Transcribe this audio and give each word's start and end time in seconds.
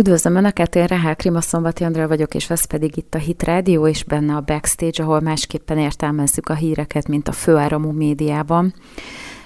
Üdvözlöm 0.00 0.34
Önöket, 0.34 0.74
én 0.74 0.86
Rehel 0.86 1.16
Krimaszombati 1.16 1.84
Andrea 1.84 2.08
vagyok, 2.08 2.34
és 2.34 2.50
ez 2.50 2.64
pedig 2.64 2.96
itt 2.96 3.14
a 3.14 3.18
Hit 3.18 3.42
Rádió, 3.42 3.86
és 3.86 4.04
benne 4.04 4.34
a 4.34 4.40
Backstage, 4.40 5.02
ahol 5.02 5.20
másképpen 5.20 5.78
értelmezzük 5.78 6.48
a 6.48 6.54
híreket, 6.54 7.08
mint 7.08 7.28
a 7.28 7.32
főáramú 7.32 7.90
médiában. 7.90 8.74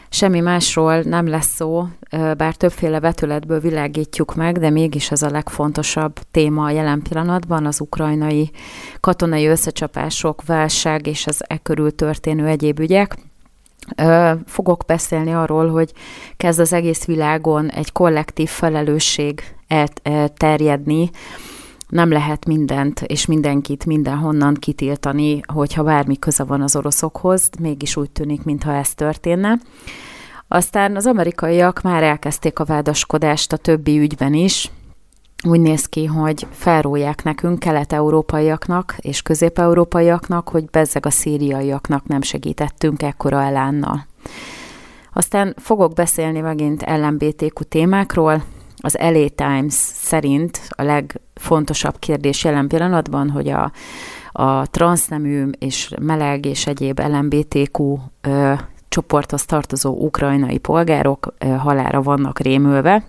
Semmi 0.09 0.41
másról 0.41 1.01
nem 1.01 1.27
lesz 1.27 1.55
szó, 1.55 1.85
bár 2.11 2.55
többféle 2.55 3.01
vetületből 3.01 3.61
világítjuk 3.61 4.35
meg, 4.35 4.59
de 4.59 4.71
mégis 4.71 5.11
ez 5.11 5.23
a 5.23 5.31
legfontosabb 5.31 6.19
téma 6.31 6.65
a 6.65 6.71
jelen 6.71 7.03
pillanatban, 7.03 7.67
az 7.67 7.81
ukrajnai 7.81 8.51
katonai 9.01 9.47
összecsapások, 9.47 10.45
válság 10.47 11.07
és 11.07 11.27
az 11.27 11.45
e 11.47 11.59
körül 11.59 11.95
történő 11.95 12.47
egyéb 12.47 12.79
ügyek. 12.79 13.17
Fogok 14.47 14.85
beszélni 14.87 15.33
arról, 15.33 15.71
hogy 15.71 15.93
kezd 16.37 16.61
az 16.61 16.73
egész 16.73 17.05
világon 17.05 17.71
egy 17.71 17.93
kollektív 17.93 18.49
felelősség 18.49 19.54
elterjedni, 19.67 21.11
nem 21.89 22.11
lehet 22.11 22.47
mindent 22.47 23.01
és 23.01 23.27
mindenkit 23.27 23.87
mindenhonnan 23.87 24.55
kitiltani, 24.55 25.41
hogyha 25.53 25.83
bármi 25.83 26.19
köze 26.19 26.45
van 26.45 26.61
az 26.61 26.77
oroszokhoz, 26.77 27.49
mégis 27.61 27.97
úgy 27.97 28.11
tűnik, 28.11 28.43
mintha 28.43 28.75
ez 28.75 28.95
történne. 28.95 29.59
Aztán 30.49 30.97
az 30.97 31.07
amerikaiak 31.07 31.83
már 31.83 32.03
elkezdték 32.03 32.59
a 32.59 32.65
vádaskodást 32.65 33.53
a 33.53 33.57
többi 33.57 33.99
ügyben 33.99 34.35
is. 34.35 34.71
Úgy 35.47 35.61
néz 35.61 35.87
ki, 35.87 36.05
hogy 36.05 36.47
felrólják 36.51 37.23
nekünk, 37.23 37.59
kelet-európaiaknak 37.59 38.97
és 39.01 39.23
közép-európaiaknak, 39.23 40.49
hogy 40.49 40.65
bezzeg 40.65 41.07
a 41.07 41.11
szíriaiaknak 41.11 42.07
nem 42.07 42.23
segítettünk 42.23 43.03
ekkora 43.03 43.43
elánnal. 43.43 44.07
Aztán 45.13 45.55
fogok 45.59 45.93
beszélni 45.93 46.41
megint 46.41 46.85
LMBTQ 46.87 47.65
témákról, 47.65 48.43
az 48.85 48.97
LA 49.01 49.29
Times 49.29 49.75
szerint 49.95 50.61
a 50.69 50.83
legfontosabb 50.83 51.99
kérdés 51.99 52.45
jelen 52.45 52.69
pillanatban, 52.69 53.31
hogy 53.31 53.49
a, 53.49 53.73
a 54.33 54.67
transznemű 54.67 55.49
és 55.59 55.91
meleg 56.01 56.47
és 56.47 56.67
egyéb 56.67 57.01
LMBTQ 57.01 57.99
ö, 58.21 58.53
csoporthoz 58.89 59.45
tartozó 59.45 59.91
ukrajnai 59.91 60.59
polgárok 60.59 61.35
ö, 61.39 61.47
halára 61.47 62.03
vannak 62.03 62.39
rémülve. 62.39 63.05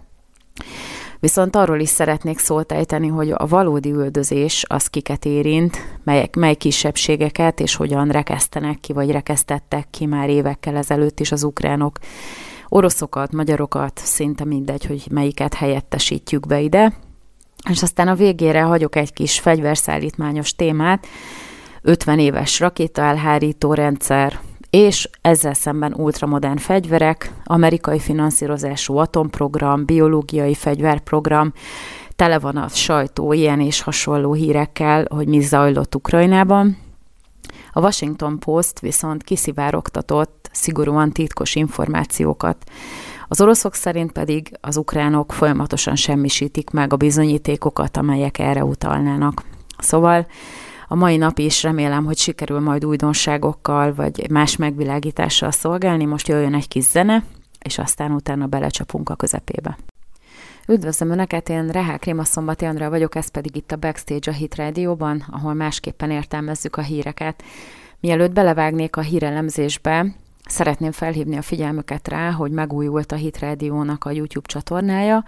Viszont 1.20 1.56
arról 1.56 1.80
is 1.80 1.90
szeretnék 1.90 2.40
szólt 2.40 2.72
ejteni, 2.72 3.08
hogy 3.08 3.32
a 3.32 3.48
valódi 3.48 3.92
üldözés 3.92 4.66
az 4.68 4.88
kiket 4.88 5.26
érint, 5.26 5.78
melyek, 6.04 6.36
mely 6.36 6.56
kisebbségeket 6.56 7.60
és 7.60 7.76
hogyan 7.76 8.08
rekesztenek 8.08 8.80
ki, 8.80 8.94
vagy 8.94 9.12
rekesztettek 9.12 9.88
ki 9.90 10.06
már 10.06 10.30
évekkel 10.30 10.76
ezelőtt 10.76 11.20
is 11.20 11.32
az 11.32 11.44
ukránok 11.44 11.98
oroszokat, 12.70 13.32
magyarokat, 13.32 14.02
szinte 14.04 14.46
mindegy, 14.46 14.86
hogy 14.86 15.08
melyiket 15.12 15.54
helyettesítjük 15.54 16.48
be 16.48 16.60
ide. 16.60 16.94
És 17.70 17.84
aztán 17.84 18.08
a 18.08 18.16
végére 18.16 18.62
hagyok 18.62 18.96
egy 18.96 19.14
kis 19.14 19.40
fegyverszállítmányos 19.40 20.56
témát, 20.56 21.08
50 21.82 22.20
éves 22.20 22.60
rakétaelhárító 22.60 23.74
rendszer, 23.74 24.40
és 24.70 25.10
ezzel 25.22 25.54
szemben 25.54 25.94
ultramodern 25.94 26.58
fegyverek, 26.58 27.32
amerikai 27.44 28.00
finanszírozású 28.00 28.98
atomprogram, 28.98 29.86
biológiai 29.86 30.54
fegyverprogram, 30.54 31.54
tele 32.16 32.40
van 32.40 32.58
a 32.58 32.68
sajtó 32.68 33.34
ilyen 33.34 33.60
és 33.60 33.82
hasonló 33.82 34.34
hírekkel, 34.34 35.06
hogy 35.10 35.28
mi 35.28 35.40
zajlott 35.40 35.96
Ukrajnában. 35.96 36.78
A 37.78 37.82
Washington 37.82 38.40
Post 38.40 38.80
viszont 38.80 39.24
kiszivárogtatott 39.24 40.50
szigorúan 40.52 41.12
titkos 41.12 41.56
információkat. 41.56 42.58
Az 43.28 43.42
oroszok 43.42 43.74
szerint 43.74 44.12
pedig 44.12 44.58
az 44.62 44.78
ukránok 44.78 45.34
folyamatosan 45.34 45.96
semmisítik 45.96 46.70
meg 46.70 46.94
a 46.94 46.96
bizonyítékokat, 46.96 47.98
amelyek 47.98 48.40
erre 48.40 48.64
utalnának. 48.64 49.44
Szóval 49.78 50.28
a 50.88 50.96
mai 50.96 51.18
nap 51.18 51.40
is 51.40 51.64
remélem, 51.64 52.06
hogy 52.06 52.18
sikerül 52.18 52.60
majd 52.60 52.86
újdonságokkal, 52.86 53.94
vagy 53.94 54.30
más 54.30 54.56
megvilágítással 54.56 55.52
szolgálni. 55.52 56.06
Most 56.06 56.28
jöjjön 56.28 56.56
egy 56.56 56.68
kis 56.68 56.84
zene, 56.84 57.24
és 57.60 57.78
aztán 57.78 58.12
utána 58.12 58.46
belecsapunk 58.46 59.10
a 59.10 59.16
közepébe. 59.16 59.78
Üdvözlöm 60.68 61.10
Önöket, 61.10 61.50
én 61.50 61.68
Rehá 61.68 61.98
Krémaszombati 61.98 62.66
Andrea 62.66 62.90
vagyok, 62.90 63.16
ez 63.16 63.28
pedig 63.28 63.56
itt 63.56 63.72
a 63.72 63.76
Backstage 63.76 64.32
a 64.32 64.34
Hit 64.34 64.56
Rádióban, 64.56 65.26
ahol 65.32 65.54
másképpen 65.54 66.12
értelmezzük 66.12 66.76
a 66.76 66.82
híreket. 66.82 67.44
Mielőtt 68.00 68.34
belevágnék 68.34 68.96
a 68.96 69.02
hírelemzésbe, 69.02 70.06
szeretném 70.46 70.92
felhívni 70.92 71.38
a 71.38 71.42
figyelmüket 71.42 72.08
rá, 72.08 72.32
hogy 72.32 72.52
megújult 72.52 73.12
a 73.12 73.16
Hit 73.16 73.40
Rádiónak 73.40 74.06
a 74.06 74.12
YouTube 74.12 74.48
csatornája, 74.48 75.24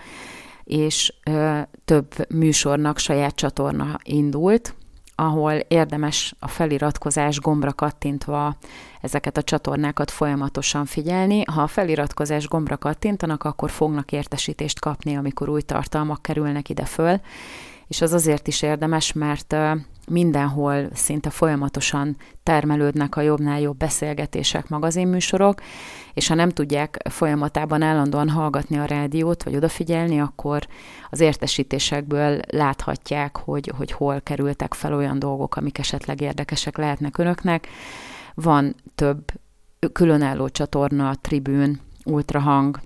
és 0.64 1.14
ö, 1.24 1.60
több 1.86 2.08
műsornak 2.30 2.98
saját 2.98 3.36
csatorna 3.36 4.00
indult, 4.04 4.76
ahol 5.20 5.54
érdemes 5.54 6.36
a 6.40 6.48
feliratkozás 6.48 7.40
gombra 7.40 7.74
kattintva 7.74 8.56
ezeket 9.02 9.38
a 9.38 9.42
csatornákat 9.42 10.12
folyamatosan 10.12 10.86
figyelni. 10.86 11.44
Ha 11.52 11.62
a 11.62 11.68
feliratkozás 11.68 12.48
gombra 12.48 12.78
kattintanak, 12.78 13.44
akkor 13.44 13.70
fognak 13.70 14.12
értesítést 14.12 14.80
kapni, 14.80 15.18
amikor 15.18 15.50
új 15.50 15.62
tartalmak 15.62 16.22
kerülnek 16.22 16.70
ide 16.70 16.86
föl, 16.86 17.20
és 17.88 18.02
az 18.02 18.14
azért 18.14 18.48
is 18.48 18.62
érdemes, 18.62 19.14
mert 19.14 19.56
mindenhol 20.10 20.88
szinte 20.94 21.30
folyamatosan 21.30 22.18
termelődnek 22.44 23.16
a 23.16 23.22
jobbnál 23.22 23.60
jobb 23.60 23.78
beszélgetések, 23.78 24.70
magazinműsorok, 24.70 25.62
és 26.14 26.28
ha 26.28 26.36
nem 26.36 26.50
tudják 26.50 26.98
folyamatában 27.10 27.82
állandóan 27.82 28.30
hallgatni 28.30 28.78
a 28.78 28.86
rádiót, 28.86 29.44
vagy 29.44 29.56
odafigyelni, 29.56 30.20
akkor 30.20 30.68
az 31.10 31.20
értesítésekből 31.20 32.40
láthatják, 32.50 33.38
hogy, 33.38 33.72
hogy 33.78 33.92
hol 33.92 34.22
kerültek 34.22 34.74
fel 34.74 34.94
olyan 34.94 35.20
dolgok, 35.20 35.56
amik 35.56 35.78
esetleg 35.78 36.22
érdekesek 36.22 36.78
lehetnek 36.78 37.18
önöknek. 37.18 37.68
Van 38.34 38.76
több 38.96 39.32
különálló 39.92 40.50
csatorna, 40.50 41.16
tribűn, 41.16 41.80
ultrahang, 42.06 42.80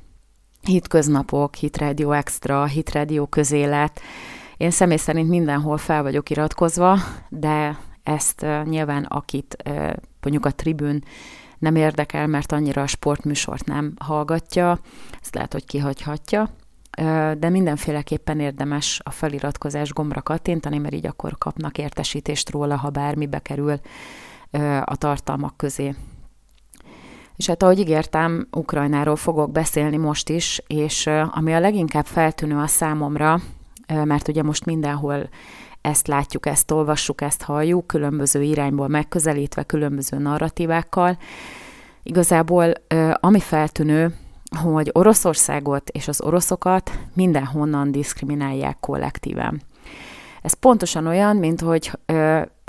hitköznapok, 0.62 1.56
hitrádió 1.56 2.12
extra, 2.12 2.66
hitrádió 2.66 3.25
közélet, 3.25 4.01
én 4.62 4.72
személy 4.72 4.98
szerint 4.98 5.30
mindenhol 5.30 5.78
fel 5.78 6.02
vagyok 6.02 6.30
iratkozva, 6.30 6.98
de 7.30 7.78
ezt 8.04 8.46
nyilván 8.64 9.04
akit 9.04 9.64
mondjuk 10.22 10.46
a 10.46 10.52
tribün 10.52 11.04
nem 11.60 11.76
érdekel, 11.76 12.28
mert 12.28 12.52
annyira 12.52 12.82
a 12.82 12.88
sportműsort 12.88 13.66
nem 13.66 13.94
hallgatja, 14.00 14.80
ezt 15.22 15.36
lehet, 15.36 15.54
hogy 15.54 15.66
kihagyhatja, 15.66 16.50
de 17.38 17.50
mindenféleképpen 17.50 18.40
érdemes 18.40 19.02
a 19.04 19.10
feliratkozás 19.10 19.94
gombra 19.94 20.22
kattintani, 20.22 20.78
mert 20.78 20.94
így 20.94 21.06
akkor 21.06 21.38
kapnak 21.38 21.78
értesítést 21.78 22.50
róla, 22.50 22.76
ha 22.76 22.90
bármi 22.90 23.28
bekerül 23.28 23.80
a 24.84 24.96
tartalmak 24.96 25.58
közé. 25.58 25.96
És 27.36 27.48
hát 27.48 27.64
ahogy 27.64 27.80
ígértem, 27.80 28.48
Ukrajnáról 28.52 29.16
fogok 29.16 29.52
beszélni 29.52 29.98
most 29.98 30.30
is, 30.30 30.62
és 30.68 31.10
ami 31.32 31.54
a 31.54 31.60
leginkább 31.60 32.06
feltűnő 32.06 32.58
a 32.58 32.68
számomra, 32.68 33.40
mert 34.03 34.28
ugye 34.28 34.44
most 34.44 34.66
mindenhol 34.66 35.29
ezt 35.81 36.07
látjuk, 36.07 36.46
ezt 36.46 36.72
olvassuk, 36.72 37.22
ezt 37.22 37.41
halljuk, 37.41 37.88
különböző 37.88 38.41
irányból 38.41 38.88
megközelítve, 38.88 39.63
különböző 39.63 40.18
narratívákkal. 40.18 41.18
Igazából 42.03 42.74
ami 43.13 43.40
feltűnő, 43.40 44.16
hogy 44.62 44.90
Oroszországot 44.94 45.90
és 45.90 46.07
az 46.07 46.22
oroszokat 46.22 46.91
mindenhonnan 47.13 47.91
diszkriminálják 47.91 48.78
kollektíven. 48.80 49.62
Ez 50.41 50.53
pontosan 50.53 51.07
olyan, 51.07 51.35
mint 51.35 51.62
hogy 51.62 51.91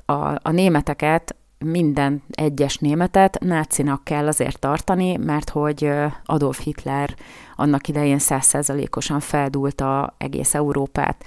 a, 0.06 0.12
a 0.42 0.50
németeket 0.50 1.36
minden 1.64 2.22
egyes 2.30 2.76
németet 2.76 3.38
nácinak 3.40 4.04
kell 4.04 4.26
azért 4.26 4.58
tartani, 4.58 5.16
mert 5.16 5.50
hogy 5.50 5.90
Adolf 6.24 6.60
Hitler 6.62 7.14
annak 7.56 7.88
idején 7.88 8.18
százszerzalékosan 8.18 9.20
feldúlta 9.20 10.14
egész 10.18 10.54
Európát, 10.54 11.24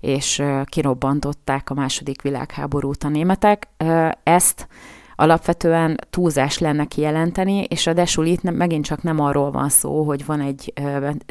és 0.00 0.42
kirobbantották 0.64 1.70
a 1.70 1.74
második 1.74 2.22
világháborút 2.22 3.04
a 3.04 3.08
németek. 3.08 3.68
Ezt 4.22 4.68
alapvetően 5.16 5.96
túlzás 6.10 6.58
lenne 6.58 6.84
kijelenteni, 6.84 7.62
és 7.68 7.84
ráadásul 7.84 8.26
itt 8.26 8.42
megint 8.42 8.84
csak 8.84 9.02
nem 9.02 9.20
arról 9.20 9.50
van 9.50 9.68
szó, 9.68 10.02
hogy 10.02 10.26
van 10.26 10.40
egy, 10.40 10.72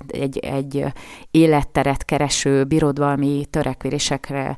egy, 0.07 0.37
egy 0.37 0.85
életteret 1.31 2.05
kereső 2.05 2.63
birodalmi 2.63 3.45
törekvésekre 3.49 4.57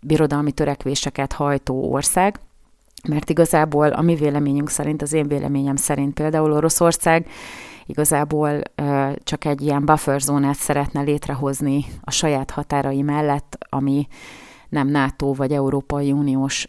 birodalmi 0.00 0.52
törekvéseket 0.52 1.32
hajtó 1.32 1.92
ország, 1.92 2.40
mert 3.08 3.30
igazából 3.30 3.88
a 3.88 4.02
mi 4.02 4.14
véleményünk 4.14 4.70
szerint, 4.70 5.02
az 5.02 5.12
én 5.12 5.28
véleményem 5.28 5.76
szerint 5.76 6.14
például 6.14 6.52
Oroszország 6.52 7.26
igazából 7.86 8.60
csak 9.24 9.44
egy 9.44 9.60
ilyen 9.62 9.84
buffer 9.84 10.20
zónát 10.20 10.56
szeretne 10.56 11.00
létrehozni 11.00 11.84
a 12.00 12.10
saját 12.10 12.50
határai 12.50 13.02
mellett, 13.02 13.58
ami 13.68 14.06
nem 14.68 14.88
NATO 14.88 15.32
vagy 15.32 15.52
Európai 15.52 16.12
Uniós 16.12 16.66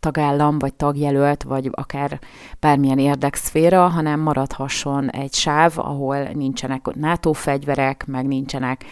tagállam, 0.00 0.58
vagy 0.58 0.74
tagjelölt, 0.74 1.42
vagy 1.42 1.70
akár 1.72 2.18
bármilyen 2.60 2.98
érdekszféra, 2.98 3.88
hanem 3.88 4.20
maradhasson 4.20 5.10
egy 5.10 5.34
sáv, 5.34 5.72
ahol 5.76 6.22
nincsenek 6.22 6.94
NATO 6.94 7.32
fegyverek, 7.32 8.06
meg 8.06 8.26
nincsenek 8.26 8.84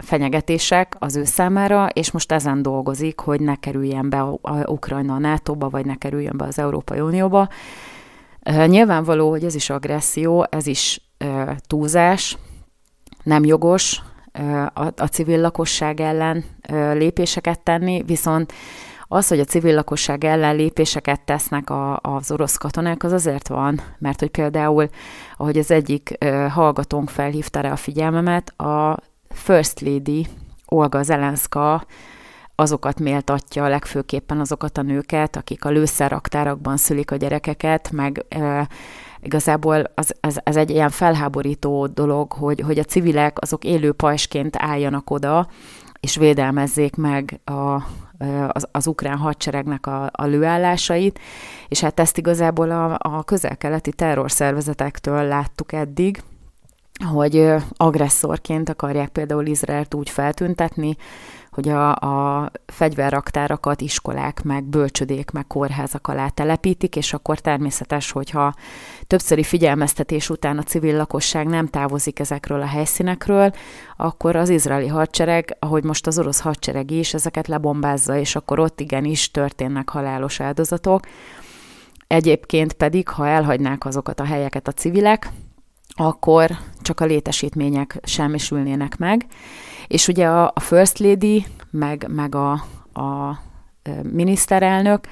fenyegetések 0.00 0.96
az 0.98 1.16
ő 1.16 1.24
számára, 1.24 1.88
és 1.92 2.10
most 2.10 2.32
ezen 2.32 2.62
dolgozik, 2.62 3.20
hogy 3.20 3.40
ne 3.40 3.54
kerüljen 3.54 4.10
be 4.10 4.20
a, 4.20 4.38
Ukrajna 4.66 5.14
a 5.14 5.18
NATO-ba, 5.18 5.68
vagy 5.68 5.86
ne 5.86 5.94
kerüljön 5.94 6.36
be 6.36 6.44
az 6.44 6.58
Európai 6.58 7.00
Unióba. 7.00 7.48
Nyilvánvaló, 8.66 9.30
hogy 9.30 9.44
ez 9.44 9.54
is 9.54 9.70
agresszió, 9.70 10.46
ez 10.50 10.66
is 10.66 11.10
túlzás, 11.66 12.36
nem 13.22 13.44
jogos 13.44 14.02
a, 14.74 14.92
a 14.96 15.06
civil 15.06 15.40
lakosság 15.40 16.00
ellen 16.00 16.44
lépéseket 16.92 17.60
tenni, 17.60 18.02
viszont 18.02 18.52
az, 19.08 19.28
hogy 19.28 19.40
a 19.40 19.44
civil 19.44 19.74
lakosság 19.74 20.24
ellen 20.24 20.56
lépéseket 20.56 21.20
tesznek 21.20 21.70
a, 21.70 21.98
az 22.02 22.30
orosz 22.30 22.56
katonák, 22.56 23.02
az 23.02 23.12
azért 23.12 23.48
van, 23.48 23.80
mert 23.98 24.20
hogy 24.20 24.30
például, 24.30 24.88
ahogy 25.36 25.58
az 25.58 25.70
egyik 25.70 26.24
hallgatónk 26.48 27.10
felhívta 27.10 27.60
rá 27.60 27.72
a 27.72 27.76
figyelmemet, 27.76 28.60
a 28.60 28.96
First 29.28 29.80
Lady 29.80 30.26
Olga 30.66 31.02
Zelenska 31.02 31.86
azokat 32.54 33.00
méltatja, 33.00 33.68
legfőképpen 33.68 34.40
azokat 34.40 34.78
a 34.78 34.82
nőket, 34.82 35.36
akik 35.36 35.64
a 35.64 35.70
lőszerraktárakban 35.70 36.76
szülik 36.76 37.10
a 37.10 37.16
gyerekeket, 37.16 37.90
meg 37.90 38.24
e, 38.28 38.68
igazából 39.20 39.84
az, 39.94 40.14
az, 40.20 40.40
az 40.44 40.56
egy 40.56 40.70
ilyen 40.70 40.90
felháborító 40.90 41.86
dolog, 41.86 42.32
hogy, 42.32 42.60
hogy 42.60 42.78
a 42.78 42.84
civilek 42.84 43.40
azok 43.40 43.64
élő 43.64 43.92
pajsként 43.92 44.56
álljanak 44.58 45.10
oda, 45.10 45.48
és 46.00 46.16
védelmezzék 46.16 46.96
meg 46.96 47.40
a, 47.44 47.82
az, 48.48 48.68
az 48.72 48.86
ukrán 48.86 49.16
hadseregnek 49.16 49.86
a, 49.86 50.10
a 50.12 50.24
lőállásait, 50.24 51.18
és 51.68 51.80
hát 51.80 52.00
ezt 52.00 52.18
igazából 52.18 52.70
a, 52.70 52.98
a 52.98 53.24
közel-keleti 53.24 53.92
terrorszervezetektől 53.92 55.22
láttuk 55.22 55.72
eddig, 55.72 56.22
hogy 57.04 57.54
agresszorként 57.76 58.68
akarják 58.68 59.08
például 59.08 59.46
Izraelt 59.46 59.94
úgy 59.94 60.10
feltüntetni, 60.10 60.96
hogy 61.50 61.68
a, 61.68 61.94
a 61.94 62.50
fegyverraktárakat 62.66 63.80
iskolák, 63.80 64.42
meg 64.42 64.64
bölcsödék, 64.64 65.30
meg 65.30 65.46
kórházak 65.46 66.08
alá 66.08 66.28
telepítik, 66.28 66.96
és 66.96 67.12
akkor 67.12 67.38
természetes, 67.38 68.10
hogyha 68.10 68.54
többszöri 69.06 69.42
figyelmeztetés 69.42 70.30
után 70.30 70.58
a 70.58 70.62
civil 70.62 70.96
lakosság 70.96 71.46
nem 71.46 71.66
távozik 71.66 72.18
ezekről 72.18 72.60
a 72.60 72.66
helyszínekről, 72.66 73.52
akkor 73.96 74.36
az 74.36 74.48
izraeli 74.48 74.86
hadsereg, 74.86 75.56
ahogy 75.58 75.84
most 75.84 76.06
az 76.06 76.18
orosz 76.18 76.40
hadsereg 76.40 76.90
is, 76.90 77.14
ezeket 77.14 77.48
lebombázza, 77.48 78.16
és 78.16 78.36
akkor 78.36 78.58
ott 78.58 78.80
igenis 78.80 79.30
történnek 79.30 79.88
halálos 79.88 80.40
áldozatok. 80.40 81.06
Egyébként 82.06 82.72
pedig, 82.72 83.08
ha 83.08 83.28
elhagynák 83.28 83.84
azokat 83.84 84.20
a 84.20 84.24
helyeket 84.24 84.68
a 84.68 84.72
civilek, 84.72 85.30
akkor 85.94 86.50
csak 86.82 87.00
a 87.00 87.04
létesítmények 87.04 87.98
semmisülnének 88.02 88.96
meg. 88.96 89.26
És 89.86 90.08
ugye 90.08 90.26
a, 90.26 90.52
a 90.54 90.60
First 90.60 90.98
Lady, 90.98 91.46
meg, 91.70 92.06
meg 92.08 92.34
a, 92.34 92.52
a 92.92 93.38
miniszterelnök, 94.02 95.06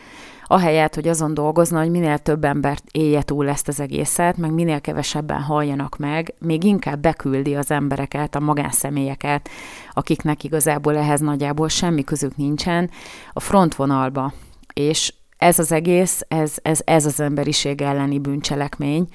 ahelyett, 0.49 0.95
hogy 0.95 1.09
azon 1.09 1.35
dolgozna, 1.35 1.79
hogy 1.79 1.91
minél 1.91 2.19
több 2.19 2.45
embert 2.45 2.85
élje 2.93 3.23
túl 3.23 3.49
ezt 3.49 3.69
az 3.69 3.81
egészet, 3.81 4.37
meg 4.37 4.53
minél 4.53 4.81
kevesebben 4.81 5.41
halljanak 5.41 5.97
meg, 5.97 6.35
még 6.39 6.65
inkább 6.65 7.01
beküldi 7.01 7.55
az 7.55 7.71
embereket, 7.71 8.35
a 8.35 8.41
magánszemélyeket, 8.41 9.49
akiknek 9.93 10.45
igazából 10.45 10.97
ehhez 10.97 11.21
nagyjából 11.21 11.69
semmi 11.69 12.05
közük 12.05 12.37
nincsen, 12.37 12.91
a 13.33 13.41
frontvonalba. 13.41 14.33
És 14.73 15.15
ez 15.39 15.59
az 15.59 15.73
egész, 15.73 16.25
ez, 16.29 16.55
ez, 16.63 16.81
ez 16.85 17.07
az 17.07 17.21
emberiség 17.21 17.83
elleni 17.83 18.19
bűncselekmény, 18.19 19.09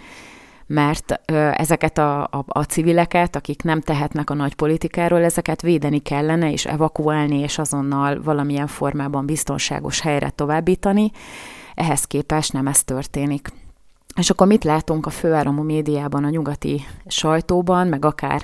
mert 0.74 1.22
ezeket 1.56 1.98
a, 1.98 2.22
a, 2.22 2.44
a 2.48 2.64
civileket, 2.64 3.36
akik 3.36 3.64
nem 3.64 3.82
tehetnek 3.82 4.30
a 4.30 4.34
nagy 4.34 4.56
politikáról, 4.56 5.24
ezeket 5.24 5.62
védeni 5.62 6.00
kellene, 6.00 6.52
és 6.52 6.66
evakuálni, 6.66 7.40
és 7.40 7.58
azonnal 7.58 8.22
valamilyen 8.24 8.68
formában 8.68 9.26
biztonságos 9.26 10.00
helyre 10.00 10.30
továbbítani. 10.30 11.12
Ehhez 11.76 12.04
képest 12.04 12.54
nem 12.54 12.68
ez 12.68 12.84
történik. 12.84 13.50
És 14.16 14.30
akkor 14.30 14.48
mit 14.48 14.64
látunk 14.64 15.06
a 15.06 15.10
főáramú 15.10 15.62
médiában, 15.62 16.24
a 16.24 16.30
nyugati 16.30 16.86
sajtóban, 17.08 17.88
meg 17.88 18.06
akár 18.06 18.44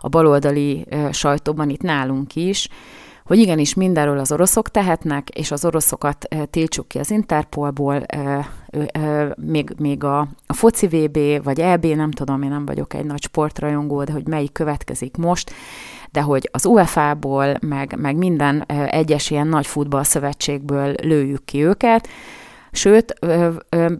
a 0.00 0.08
baloldali 0.08 0.86
sajtóban 1.10 1.70
itt 1.70 1.82
nálunk 1.82 2.36
is, 2.36 2.68
hogy 3.24 3.38
igenis 3.38 3.74
mindenről 3.74 4.18
az 4.18 4.32
oroszok 4.32 4.68
tehetnek, 4.68 5.28
és 5.28 5.50
az 5.50 5.64
oroszokat 5.64 6.28
tiltsuk 6.50 6.88
ki 6.88 6.98
az 6.98 7.10
Interpolból, 7.10 8.02
még, 9.36 9.72
még 9.78 10.04
a, 10.04 10.28
a 10.46 10.52
foci 10.52 10.86
VB, 10.86 11.18
vagy 11.42 11.60
EB, 11.60 11.84
nem 11.84 12.10
tudom, 12.10 12.42
én 12.42 12.50
nem 12.50 12.66
vagyok 12.66 12.94
egy 12.94 13.04
nagy 13.04 13.22
sportrajongó, 13.22 14.04
de 14.04 14.12
hogy 14.12 14.26
melyik 14.26 14.52
következik 14.52 15.16
most, 15.16 15.52
de 16.10 16.20
hogy 16.20 16.48
az 16.52 16.66
UEFA-ból, 16.66 17.56
meg, 17.60 17.94
meg 17.98 18.16
minden 18.16 18.60
egyes 18.86 19.30
ilyen 19.30 19.46
nagy 19.46 19.66
futballszövetségből 19.66 20.94
lőjük 21.02 21.44
ki 21.44 21.64
őket, 21.64 22.08
Sőt, 22.72 23.14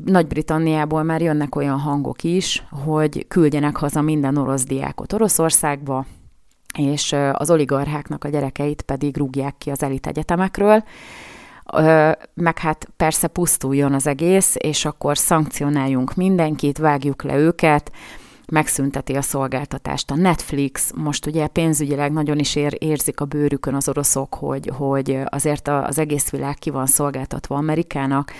Nagy-Britanniából 0.05 1.03
már 1.03 1.21
jönnek 1.23 1.57
olyan 1.57 1.79
hangok 1.79 2.23
is, 2.23 2.67
hogy 2.85 3.27
küldjenek 3.29 3.77
haza 3.77 4.01
minden 4.01 4.37
orosz 4.37 4.65
diákot 4.65 5.13
Oroszországba, 5.13 6.07
és 6.79 7.15
az 7.33 7.51
oligarcháknak 7.51 8.25
a 8.25 8.29
gyerekeit 8.29 8.83
pedig 8.83 9.17
rúgják 9.17 9.55
ki 9.59 9.71
az 9.71 9.83
elit 9.83 10.07
egyetemekről, 10.07 10.85
meg 12.35 12.59
hát 12.59 12.89
persze 12.97 13.27
pusztuljon 13.27 13.95
az 13.95 14.07
egész, 14.07 14.55
és 14.59 14.85
akkor 14.85 15.19
szankcionáljunk 15.19 16.15
mindenkit, 16.15 16.79
vágjuk 16.79 17.23
le 17.23 17.37
őket, 17.37 17.93
megszünteti 18.53 19.15
a 19.15 19.23
szolgáltatást. 19.23 20.11
A 20.11 20.15
Netflix 20.15 20.91
most 20.95 21.27
ugye 21.27 21.47
pénzügyileg 21.47 22.13
nagyon 22.13 22.39
is 22.39 22.57
ér, 22.57 22.77
érzik 22.79 23.21
a 23.21 23.25
bőrükön 23.25 23.75
az 23.75 23.89
oroszok, 23.89 24.35
hogy, 24.35 24.71
hogy 24.77 25.19
azért 25.25 25.69
az 25.69 25.99
egész 25.99 26.31
világ 26.31 26.55
ki 26.55 26.71
van 26.71 26.87
szolgáltatva 26.87 27.57
Amerikának, 27.57 28.33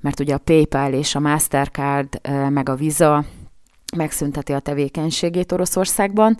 mert 0.00 0.20
ugye 0.20 0.34
a 0.34 0.38
PayPal 0.38 0.92
és 0.92 1.14
a 1.14 1.20
Mastercard 1.20 2.20
meg 2.48 2.68
a 2.68 2.74
Visa 2.74 3.24
megszünteti 3.96 4.52
a 4.52 4.58
tevékenységét 4.58 5.52
Oroszországban, 5.52 6.36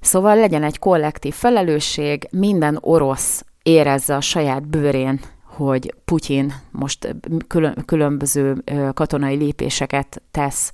Szóval 0.00 0.36
legyen 0.36 0.62
egy 0.62 0.78
kollektív 0.78 1.34
felelősség, 1.34 2.28
minden 2.30 2.78
orosz 2.80 3.44
érezze 3.62 4.16
a 4.16 4.20
saját 4.20 4.68
bőrén, 4.68 5.20
hogy 5.56 5.94
Putyin 6.04 6.52
most 6.70 7.16
különböző 7.86 8.64
katonai 8.94 9.36
lépéseket 9.36 10.22
tesz 10.30 10.72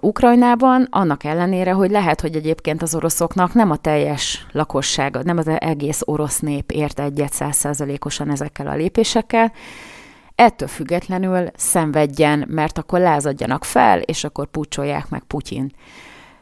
Ukrajnában, 0.00 0.86
annak 0.90 1.24
ellenére, 1.24 1.72
hogy 1.72 1.90
lehet, 1.90 2.20
hogy 2.20 2.36
egyébként 2.36 2.82
az 2.82 2.94
oroszoknak 2.94 3.54
nem 3.54 3.70
a 3.70 3.76
teljes 3.76 4.46
lakossága, 4.52 5.22
nem 5.22 5.38
az 5.38 5.48
egész 5.48 6.00
orosz 6.04 6.38
nép 6.38 6.70
ért 6.70 7.00
egyet 7.00 7.32
százszerzalékosan 7.32 8.30
ezekkel 8.30 8.66
a 8.66 8.74
lépésekkel, 8.74 9.52
ettől 10.34 10.68
függetlenül 10.68 11.50
szenvedjen, 11.54 12.44
mert 12.48 12.78
akkor 12.78 13.00
lázadjanak 13.00 13.64
fel, 13.64 14.00
és 14.00 14.24
akkor 14.24 14.46
pucsolják 14.46 15.08
meg 15.08 15.22
Putyin. 15.22 15.72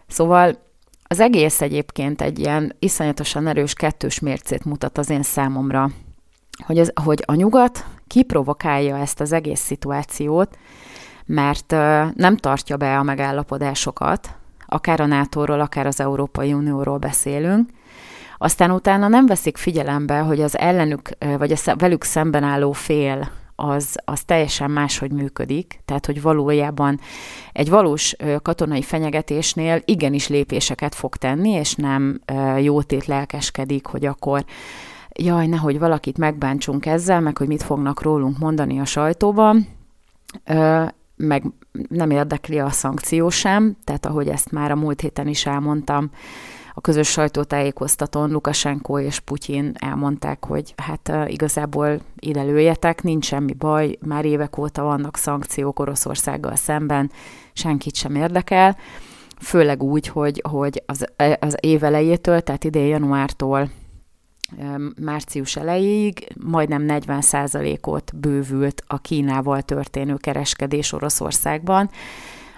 Szóval 0.07 0.59
az 1.03 1.21
egész 1.21 1.61
egyébként 1.61 2.23
egy 2.23 2.39
ilyen 2.39 2.77
iszonyatosan 2.79 3.47
erős 3.47 3.75
kettős 3.75 4.19
mércét 4.19 4.65
mutat 4.65 4.99
az 4.99 5.11
én 5.11 5.23
számomra, 5.23 5.91
hogy, 6.67 6.79
az, 6.79 6.93
hogy 7.05 7.23
a 7.27 7.35
nyugat 7.35 7.85
kiprovokálja 8.07 8.99
ezt 8.99 9.21
az 9.21 9.33
egész 9.33 9.61
szituációt, 9.61 10.59
mert 11.27 11.71
nem 12.15 12.37
tartja 12.37 12.77
be 12.77 12.99
a 12.99 13.03
megállapodásokat, 13.03 14.29
akár 14.67 15.01
a 15.01 15.07
NATO-ról, 15.07 15.61
akár 15.61 15.87
az 15.87 16.01
Európai 16.01 16.53
Unióról 16.53 16.99
beszélünk, 16.99 17.69
aztán 18.39 18.71
utána 18.71 19.09
nem 19.09 19.27
veszik 19.27 19.57
figyelembe, 19.57 20.19
hogy 20.19 20.41
az 20.41 20.59
ellenük, 20.59 21.09
vagy 21.39 21.53
a 21.53 21.75
velük 21.77 22.05
szemben 22.05 22.43
álló 22.43 22.73
fél 22.73 23.31
az, 23.55 23.97
az 24.05 24.21
teljesen 24.21 24.71
máshogy 24.71 25.13
működik, 25.13 25.81
tehát 25.85 26.07
hogy 26.07 26.23
valójában 26.23 27.01
egy 27.53 27.71
valós 27.71 28.17
katonai 28.43 28.83
fenyegetésnél 28.83 29.83
igenis 29.85 30.29
lépéseket 30.29 30.95
fog 30.95 31.17
tenni, 31.17 31.51
és 31.51 31.75
nem 31.75 32.21
jótét 32.59 33.07
lelkeskedik, 33.07 33.87
hogy 33.87 34.07
akkor 34.07 34.45
jaj, 35.19 35.47
nehogy 35.47 35.79
valakit 35.79 36.19
megbántsunk 36.19 36.87
ezzel, 36.87 37.21
meg 37.21 37.37
hogy 37.37 37.47
mit 37.47 37.63
fognak 37.63 38.03
rólunk 38.03 38.39
mondani 38.39 38.81
a 38.81 38.85
sajtóban, 38.85 39.69
meg 41.17 41.45
nem 41.89 42.11
érdekli 42.11 42.59
a 42.59 42.71
szankció 42.71 43.29
sem, 43.29 43.77
tehát 43.85 44.07
ahogy 44.07 44.29
ezt 44.29 44.51
már 44.51 44.71
a 44.71 44.77
múlt 44.77 45.01
héten 45.01 45.27
is 45.27 45.47
elmondtam, 45.47 46.11
a 46.75 46.81
közös 46.81 47.09
sajtótájékoztatón 47.09 48.31
Lukasenko 48.31 48.99
és 48.99 49.21
Putyin 49.21 49.73
elmondták, 49.79 50.45
hogy 50.45 50.75
hát 50.77 51.13
igazából 51.27 52.01
ide 52.19 52.43
lőjetek, 52.43 53.03
nincs 53.03 53.25
semmi 53.25 53.53
baj, 53.53 53.99
már 54.07 54.25
évek 54.25 54.59
óta 54.59 54.83
vannak 54.83 55.17
szankciók 55.17 55.79
Oroszországgal 55.79 56.57
szemben, 56.57 57.11
senkit 57.53 57.95
sem 57.95 58.15
érdekel, 58.15 58.77
főleg 59.41 59.83
úgy, 59.83 60.07
hogy, 60.07 60.43
hogy 60.49 60.83
az, 60.87 61.07
az 61.41 61.57
év 61.61 61.85
elejétől, 61.85 62.41
tehát 62.41 62.65
idén 62.65 62.87
januártól 62.87 63.71
március 65.01 65.57
elejéig 65.57 66.29
majdnem 66.45 66.85
40%-ot 66.87 68.17
bővült 68.17 68.83
a 68.87 68.99
Kínával 68.99 69.63
történő 69.63 70.15
kereskedés 70.15 70.93
Oroszországban, 70.93 71.91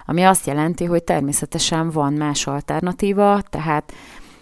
ami 0.05 0.23
azt 0.23 0.47
jelenti, 0.47 0.85
hogy 0.85 1.03
természetesen 1.03 1.89
van 1.89 2.13
más 2.13 2.47
alternatíva, 2.47 3.41
tehát 3.49 3.93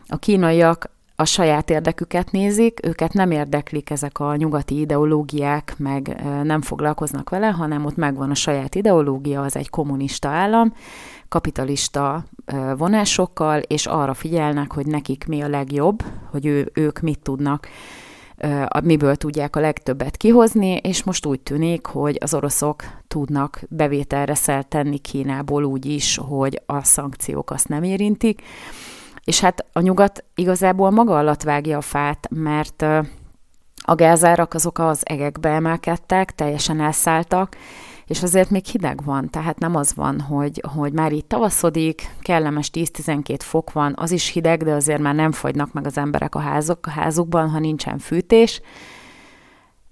A 0.08 0.18
kínaiak 0.18 0.90
a 1.16 1.26
saját 1.26 1.70
érdeküket 1.70 2.32
nézik, 2.32 2.80
őket 2.84 3.14
nem 3.14 3.32
érdeklik 3.32 3.90
ezek 3.90 4.20
a 4.20 4.36
nyugati 4.36 4.80
ideológiák, 4.80 5.74
meg 5.78 6.22
nem 6.44 6.62
foglalkoznak 6.62 7.30
vele, 7.30 7.48
hanem 7.48 7.86
ott 7.86 7.96
megvan 7.96 8.30
a 8.30 8.36
saját 8.36 8.76
ideológia, 8.76 9.42
az 9.42 9.56
egy 9.56 9.70
kommunista 9.70 10.30
állam, 10.30 10.74
kapitalista 11.32 12.24
vonásokkal, 12.78 13.60
és 13.60 13.86
arra 13.86 14.14
figyelnek, 14.14 14.74
hogy 14.74 14.86
nekik 14.86 15.28
mi 15.28 15.42
a 15.42 15.48
legjobb, 15.48 16.04
hogy 16.32 16.46
ő, 16.46 16.72
ők 16.74 17.00
mit 17.00 17.20
tudnak, 17.20 17.68
miből 18.84 19.16
tudják 19.16 19.56
a 19.56 19.60
legtöbbet 19.60 20.18
kihozni, 20.18 20.76
és 20.76 21.04
most 21.04 21.26
úgy 21.26 21.40
tűnik, 21.40 21.86
hogy 21.86 22.18
az 22.20 22.34
oroszok 22.34 22.84
tudnak 23.08 23.62
bevételre 23.70 24.34
szert 24.34 24.68
tenni 24.68 24.98
Kínából 24.98 25.64
úgy 25.64 25.86
is, 25.86 26.18
hogy 26.18 26.62
a 26.66 26.84
szankciók 26.84 27.52
azt 27.52 27.68
nem 27.68 27.84
érintik, 27.84 28.42
és 29.24 29.40
hát 29.40 29.66
a 29.74 29.80
nyugat 29.80 30.24
igazából 30.36 30.90
maga 30.90 31.18
alatt 31.18 31.44
vágja 31.44 31.78
a 31.78 31.82
fát, 31.82 32.28
mert 32.30 32.82
a 33.76 33.96
gázárak 33.96 34.54
azok 34.54 34.80
az 34.80 35.02
egekbe 35.04 35.50
emelkedtek, 35.50 36.36
teljesen 36.36 36.82
elszálltak, 36.82 37.56
és 38.12 38.24
azért 38.24 38.50
még 38.50 38.66
hideg 38.66 39.04
van, 39.04 39.30
tehát 39.30 39.60
nem 39.60 39.76
az 39.76 39.96
van, 39.96 40.20
hogy, 40.20 40.64
hogy 40.74 40.94
már 40.94 41.12
itt 41.12 41.28
tavaszodik, 41.28 42.10
kellemes 42.20 42.70
10-12 42.74 43.36
fok 43.40 43.72
van, 43.72 43.94
az 43.98 44.12
is 44.12 44.28
hideg, 44.28 44.64
de 44.64 44.74
azért 44.74 45.02
már 45.02 45.16
nem 45.16 45.32
fogynak 45.32 45.74
meg 45.74 45.86
az 45.86 45.98
emberek 45.98 46.36
a, 46.36 46.40
házok, 46.40 46.86
a 46.86 46.90
házukban, 46.90 47.50
ha 47.50 47.60
nincsen 47.60 47.98
fűtés. 47.98 48.62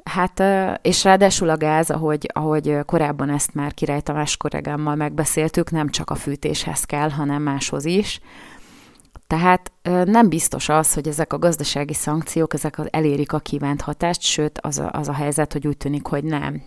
Hát, 0.03 0.43
és 0.81 1.03
ráadásul 1.03 1.49
a 1.49 1.57
gáz, 1.57 1.89
ahogy, 1.89 2.29
ahogy 2.33 2.77
korábban 2.85 3.29
ezt 3.29 3.53
már 3.53 3.73
Király 3.73 4.01
Tamás 4.01 4.37
kollégámmal 4.37 4.95
megbeszéltük, 4.95 5.71
nem 5.71 5.89
csak 5.89 6.09
a 6.09 6.15
fűtéshez 6.15 6.83
kell, 6.83 7.09
hanem 7.09 7.41
máshoz 7.41 7.85
is. 7.85 8.19
Tehát 9.27 9.71
nem 10.05 10.29
biztos 10.29 10.69
az, 10.69 10.93
hogy 10.93 11.07
ezek 11.07 11.33
a 11.33 11.39
gazdasági 11.39 11.93
szankciók, 11.93 12.53
ezek 12.53 12.77
elérik 12.89 13.33
a 13.33 13.39
kívánt 13.39 13.81
hatást, 13.81 14.21
sőt 14.21 14.59
az 14.61 14.79
a, 14.79 14.89
az 14.93 15.07
a 15.07 15.13
helyzet, 15.13 15.53
hogy 15.53 15.67
úgy 15.67 15.77
tűnik, 15.77 16.07
hogy 16.07 16.23
nem. 16.23 16.61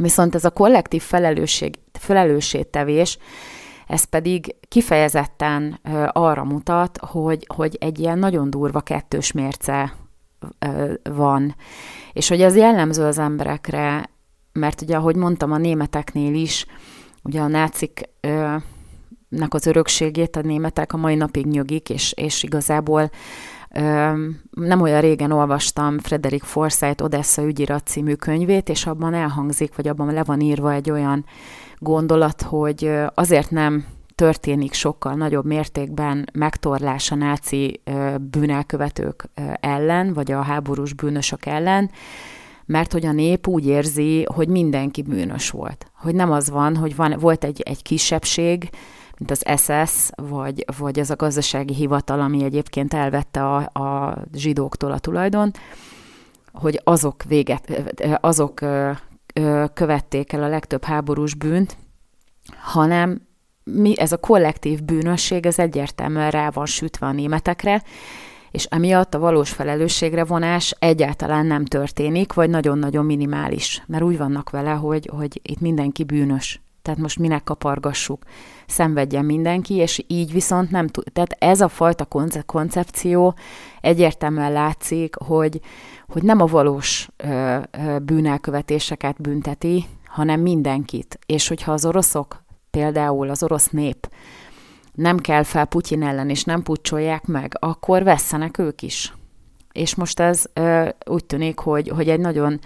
Viszont 0.00 0.34
ez 0.34 0.44
a 0.44 0.50
kollektív 0.50 1.02
felelősség, 1.02 1.78
felelősségtevés, 1.92 3.18
ez 3.86 4.04
pedig 4.04 4.54
kifejezetten 4.68 5.80
arra 6.12 6.44
mutat, 6.44 6.98
hogy, 6.98 7.46
hogy 7.54 7.76
egy 7.80 7.98
ilyen 7.98 8.18
nagyon 8.18 8.50
durva 8.50 8.80
kettős 8.80 9.32
mérce 9.32 9.94
van. 11.02 11.56
És 12.12 12.28
hogy 12.28 12.42
ez 12.42 12.56
jellemző 12.56 13.04
az 13.04 13.18
emberekre, 13.18 14.10
mert 14.52 14.80
ugye, 14.80 14.96
ahogy 14.96 15.16
mondtam, 15.16 15.52
a 15.52 15.56
németeknél 15.56 16.34
is, 16.34 16.66
ugye 17.22 17.40
a 17.40 17.46
nácik 17.46 18.00
nek 19.28 19.54
az 19.54 19.66
örökségét 19.66 20.36
a 20.36 20.40
németek 20.40 20.92
a 20.92 20.96
mai 20.96 21.14
napig 21.14 21.46
nyögik, 21.46 21.90
és, 21.90 22.12
és 22.16 22.42
igazából 22.42 23.10
nem 24.50 24.80
olyan 24.80 25.00
régen 25.00 25.30
olvastam 25.30 25.98
Frederick 25.98 26.44
Forsyth 26.44 27.04
Odessa 27.04 27.44
ügyirat 27.44 27.86
című 27.86 28.14
könyvét, 28.14 28.68
és 28.68 28.86
abban 28.86 29.14
elhangzik, 29.14 29.76
vagy 29.76 29.88
abban 29.88 30.12
le 30.12 30.24
van 30.24 30.40
írva 30.40 30.72
egy 30.72 30.90
olyan 30.90 31.24
gondolat, 31.78 32.42
hogy 32.42 32.90
azért 33.14 33.50
nem 33.50 33.84
történik 34.14 34.72
sokkal 34.72 35.14
nagyobb 35.14 35.44
mértékben 35.44 36.30
megtorlás 36.32 37.10
a 37.10 37.14
náci 37.14 37.80
bűnelkövetők 38.20 39.28
ellen, 39.60 40.12
vagy 40.12 40.32
a 40.32 40.42
háborús 40.42 40.94
bűnösök 40.94 41.46
ellen, 41.46 41.90
mert 42.66 42.92
hogy 42.92 43.06
a 43.06 43.12
nép 43.12 43.46
úgy 43.46 43.66
érzi, 43.66 44.26
hogy 44.34 44.48
mindenki 44.48 45.02
bűnös 45.02 45.50
volt. 45.50 45.90
Hogy 45.94 46.14
nem 46.14 46.30
az 46.30 46.50
van, 46.50 46.76
hogy 46.76 46.96
van, 46.96 47.16
volt 47.20 47.44
egy, 47.44 47.60
egy 47.60 47.82
kisebbség, 47.82 48.70
mint 49.18 49.30
az 49.30 49.44
SS, 49.56 50.10
vagy, 50.16 50.64
vagy 50.78 50.98
ez 50.98 51.10
a 51.10 51.16
gazdasági 51.16 51.74
hivatal, 51.74 52.20
ami 52.20 52.44
egyébként 52.44 52.94
elvette 52.94 53.44
a, 53.44 53.56
a 53.56 54.18
zsidóktól 54.34 54.92
a 54.92 54.98
tulajdon, 54.98 55.50
hogy 56.52 56.80
azok, 56.84 57.22
véget, 57.22 57.82
azok 58.20 58.60
követték 59.74 60.32
el 60.32 60.42
a 60.42 60.48
legtöbb 60.48 60.84
háborús 60.84 61.34
bűnt, 61.34 61.76
hanem 62.60 63.26
mi, 63.64 63.98
ez 63.98 64.12
a 64.12 64.16
kollektív 64.16 64.82
bűnösség, 64.82 65.46
ez 65.46 65.58
egyértelműen 65.58 66.30
rá 66.30 66.50
van 66.50 66.66
sütve 66.66 67.06
a 67.06 67.12
németekre, 67.12 67.82
és 68.50 68.64
emiatt 68.64 69.14
a 69.14 69.18
valós 69.18 69.50
felelősségre 69.50 70.24
vonás 70.24 70.74
egyáltalán 70.78 71.46
nem 71.46 71.64
történik, 71.64 72.32
vagy 72.32 72.50
nagyon-nagyon 72.50 73.04
minimális, 73.04 73.82
mert 73.86 74.02
úgy 74.02 74.18
vannak 74.18 74.50
vele, 74.50 74.70
hogy, 74.70 75.10
hogy 75.12 75.40
itt 75.42 75.60
mindenki 75.60 76.04
bűnös. 76.04 76.60
Tehát 76.88 77.02
most 77.02 77.18
minek 77.18 77.44
kapargassuk, 77.44 78.22
szenvedjen 78.66 79.24
mindenki, 79.24 79.74
és 79.74 80.04
így 80.06 80.32
viszont 80.32 80.70
nem 80.70 80.86
tud. 80.86 81.04
Tehát 81.12 81.36
ez 81.38 81.60
a 81.60 81.68
fajta 81.68 82.06
koncepció 82.46 83.34
egyértelműen 83.80 84.52
látszik, 84.52 85.16
hogy, 85.16 85.60
hogy 86.06 86.22
nem 86.22 86.40
a 86.40 86.46
valós 86.46 87.08
ö, 87.16 87.58
ö, 87.70 87.98
bűnelkövetéseket 87.98 89.20
bünteti, 89.20 89.84
hanem 90.06 90.40
mindenkit. 90.40 91.18
És 91.26 91.48
hogyha 91.48 91.72
az 91.72 91.86
oroszok, 91.86 92.44
például 92.70 93.30
az 93.30 93.42
orosz 93.42 93.68
nép 93.68 94.08
nem 94.92 95.18
kell 95.18 95.42
fel 95.42 95.64
Putyin 95.64 96.02
ellen, 96.02 96.30
és 96.30 96.44
nem 96.44 96.62
pucsolják 96.62 97.26
meg, 97.26 97.56
akkor 97.58 98.02
vesszenek 98.02 98.58
ők 98.58 98.82
is. 98.82 99.14
És 99.72 99.94
most 99.94 100.20
ez 100.20 100.44
ö, 100.52 100.88
úgy 101.06 101.24
tűnik, 101.24 101.58
hogy, 101.58 101.88
hogy 101.88 102.08
egy 102.08 102.20
nagyon 102.20 102.60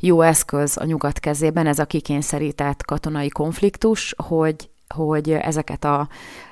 jó 0.00 0.20
eszköz 0.20 0.76
a 0.76 0.84
nyugat 0.84 1.18
kezében, 1.18 1.66
ez 1.66 1.78
a 1.78 1.84
kikényszerített 1.84 2.84
katonai 2.84 3.28
konfliktus, 3.28 4.14
hogy, 4.16 4.70
hogy 4.94 5.30
ezeket 5.30 5.84
a 5.84 6.08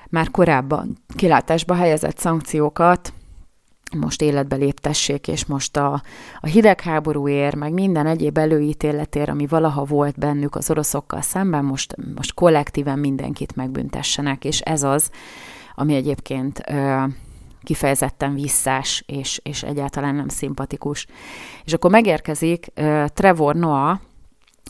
már 0.09 0.31
korábban 0.31 0.97
kilátásba 1.17 1.75
helyezett 1.75 2.19
szankciókat 2.19 3.13
most 3.95 4.23
életbe 4.23 4.57
léptessék, 4.57 5.29
és 5.29 5.45
most 5.45 5.77
a, 5.77 6.03
a 6.41 6.47
hidegháborúért, 6.47 7.57
meg 7.57 7.73
minden 7.73 8.07
egyéb 8.07 8.39
előítéletér, 8.39 9.31
ami 9.31 9.47
valaha 9.47 9.85
volt 9.85 10.19
bennük 10.19 10.55
az 10.55 10.71
oroszokkal 10.71 11.21
szemben, 11.21 11.65
most, 11.65 11.97
most 12.15 12.35
kollektíven 12.35 12.99
mindenkit 12.99 13.57
megbüntessenek, 13.57 14.45
és 14.45 14.61
ez 14.61 14.83
az, 14.83 15.11
ami 15.75 15.95
egyébként 15.95 16.63
ö, 16.71 17.05
kifejezetten 17.65 18.35
visszás, 18.35 19.03
és, 19.07 19.41
és 19.43 19.63
egyáltalán 19.63 20.15
nem 20.15 20.29
szimpatikus. 20.29 21.07
És 21.65 21.73
akkor 21.73 21.91
megérkezik 21.91 22.67
uh, 22.77 23.05
Trevor 23.07 23.55
Noah, 23.55 23.99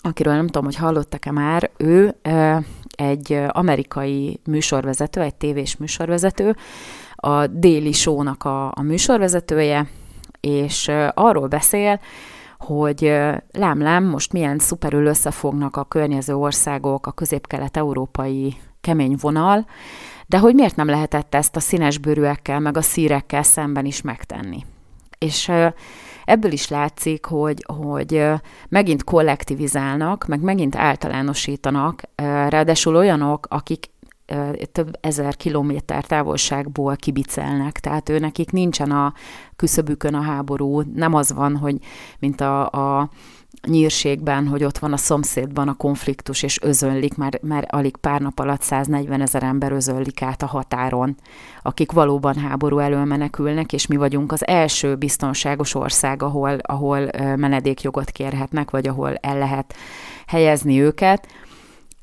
akiről 0.02 0.34
nem 0.34 0.46
tudom, 0.46 0.64
hogy 0.64 0.76
hallottak-e 0.76 1.30
már, 1.30 1.70
ő 1.76 2.16
uh, 2.24 2.64
egy 2.96 3.40
amerikai 3.48 4.40
műsorvezető, 4.46 5.20
egy 5.20 5.34
tévés 5.34 5.76
műsorvezető, 5.76 6.56
a 7.16 7.46
Daily 7.46 7.92
Show-nak 7.92 8.44
a, 8.44 8.66
a 8.66 8.82
műsorvezetője, 8.82 9.88
és 10.40 10.88
uh, 10.88 11.08
arról 11.14 11.46
beszél, 11.46 12.00
hogy 12.58 13.12
lám-lám, 13.52 14.04
most 14.04 14.32
milyen 14.32 14.58
szuperül 14.58 15.06
összefognak 15.06 15.76
a 15.76 15.84
környező 15.84 16.34
országok, 16.34 17.06
a 17.06 17.12
közép-kelet-európai 17.12 18.56
kemény 18.80 19.16
vonal, 19.20 19.66
de 20.26 20.38
hogy 20.38 20.54
miért 20.54 20.76
nem 20.76 20.88
lehetett 20.88 21.34
ezt 21.34 21.56
a 21.56 21.60
színes 21.60 21.98
bőrűekkel, 21.98 22.60
meg 22.60 22.76
a 22.76 22.82
szírekkel 22.82 23.42
szemben 23.42 23.84
is 23.84 24.00
megtenni. 24.00 24.64
És 25.18 25.52
ebből 26.24 26.52
is 26.52 26.68
látszik, 26.68 27.24
hogy, 27.24 27.64
hogy 27.66 28.24
megint 28.68 29.04
kollektivizálnak, 29.04 30.26
meg 30.26 30.40
megint 30.40 30.76
általánosítanak, 30.76 32.02
ráadásul 32.48 32.96
olyanok, 32.96 33.46
akik 33.50 33.92
több 34.72 34.98
ezer 35.00 35.36
kilométer 35.36 36.04
távolságból 36.04 36.96
kibicelnek, 36.96 37.80
tehát 37.80 38.08
ő 38.08 38.18
nekik 38.18 38.50
nincsen 38.50 38.90
a 38.90 39.12
küszöbükön 39.56 40.14
a 40.14 40.22
háború, 40.22 40.80
nem 40.94 41.14
az 41.14 41.32
van, 41.32 41.56
hogy 41.56 41.76
mint 42.18 42.40
a, 42.40 42.70
a 42.70 43.08
nyírségben, 43.66 44.46
hogy 44.46 44.64
ott 44.64 44.78
van 44.78 44.92
a 44.92 44.96
szomszédban 44.96 45.68
a 45.68 45.74
konfliktus, 45.74 46.42
és 46.42 46.62
özönlik, 46.62 47.16
már, 47.16 47.38
már 47.42 47.66
alig 47.70 47.96
pár 47.96 48.20
nap 48.20 48.38
alatt 48.38 48.62
140 48.62 49.20
ezer 49.20 49.42
ember 49.42 49.72
özönlik 49.72 50.22
át 50.22 50.42
a 50.42 50.46
határon, 50.46 51.16
akik 51.62 51.92
valóban 51.92 52.36
háború 52.36 52.78
elől 52.78 53.04
menekülnek, 53.04 53.72
és 53.72 53.86
mi 53.86 53.96
vagyunk 53.96 54.32
az 54.32 54.46
első 54.46 54.96
biztonságos 54.96 55.74
ország, 55.74 56.22
ahol, 56.22 56.58
ahol 56.58 57.10
menedékjogot 57.36 58.10
kérhetnek, 58.10 58.70
vagy 58.70 58.88
ahol 58.88 59.14
el 59.14 59.38
lehet 59.38 59.74
helyezni 60.26 60.80
őket. 60.80 61.26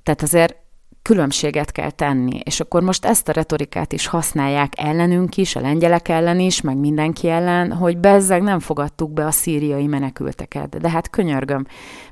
Tehát 0.04 0.22
azért 0.22 0.56
különbséget 1.02 1.72
kell 1.72 1.90
tenni. 1.90 2.40
És 2.44 2.60
akkor 2.60 2.82
most 2.82 3.06
ezt 3.06 3.30
a 3.30 3.32
retorikát 3.32 3.94
is 3.94 4.08
használják 4.08 4.74
ellenünk 4.78 5.38
is, 5.38 5.56
a 5.56 5.60
lengyelek 5.60 6.08
ellen 6.08 6.40
is, 6.40 6.62
meg 6.62 6.78
mindenki 6.78 7.30
ellen, 7.30 7.74
hogy 7.74 7.98
bezzeg 7.98 8.42
nem 8.42 8.60
fogadtuk 8.60 9.14
be 9.14 9.26
a 9.26 9.32
szíriai 9.32 9.88
menekülteket. 9.88 10.80
De 10.80 10.90
hát 10.90 11.10
könyörgöm, 11.10 11.66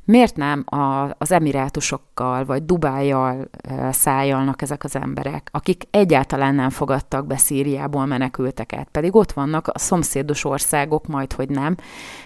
miért 0.03 0.35
nem 0.35 0.63
a, 0.65 1.15
az 1.17 1.31
emirátusokkal 1.31 2.45
vagy 2.45 2.65
Dubájjal 2.65 3.49
e, 3.61 3.91
szájalnak 3.91 4.61
ezek 4.61 4.83
az 4.83 4.95
emberek, 4.95 5.49
akik 5.51 5.83
egyáltalán 5.91 6.55
nem 6.55 6.69
fogadtak 6.69 7.27
be 7.27 7.37
Szíriából 7.37 8.05
menekülteket, 8.05 8.87
pedig 8.91 9.15
ott 9.15 9.31
vannak 9.31 9.67
a 9.67 9.79
szomszédos 9.79 10.45
országok, 10.45 11.07
majd 11.07 11.33
hogy 11.33 11.49
nem, 11.49 11.75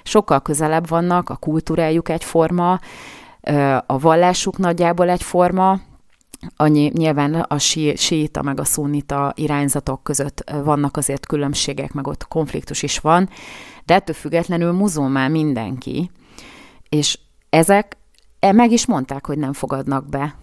sokkal 0.04 0.42
közelebb 0.42 0.88
vannak, 0.88 1.30
a 1.30 1.36
kultúrájuk 1.36 2.10
egyforma, 2.10 2.80
a 3.86 4.00
vallásuk 4.00 4.58
nagyjából 4.58 5.10
egyforma, 5.10 5.80
annyi, 6.56 6.92
nyilván 6.94 7.34
a 7.34 7.58
síita 7.96 8.42
meg 8.42 8.60
a 8.60 8.64
szunita 8.64 9.34
irányzatok 9.36 10.04
között 10.04 10.52
vannak 10.64 10.98
azért 10.98 11.26
különbségek, 11.26 11.94
meg 11.94 12.08
ott 12.08 12.28
konfliktus 12.28 12.84
is 12.84 13.00
van, 13.00 13.30
de 13.86 13.94
ettől 13.94 14.16
függetlenül 14.16 14.72
muzulmán 14.72 15.32
mindenki, 15.32 16.12
és 16.90 17.20
ezek 17.50 17.98
e, 18.40 18.52
meg 18.52 18.72
is 18.72 18.86
mondták, 18.86 19.26
hogy 19.26 19.38
nem 19.38 19.54
fogadnak 19.54 20.10
be. 20.10 20.36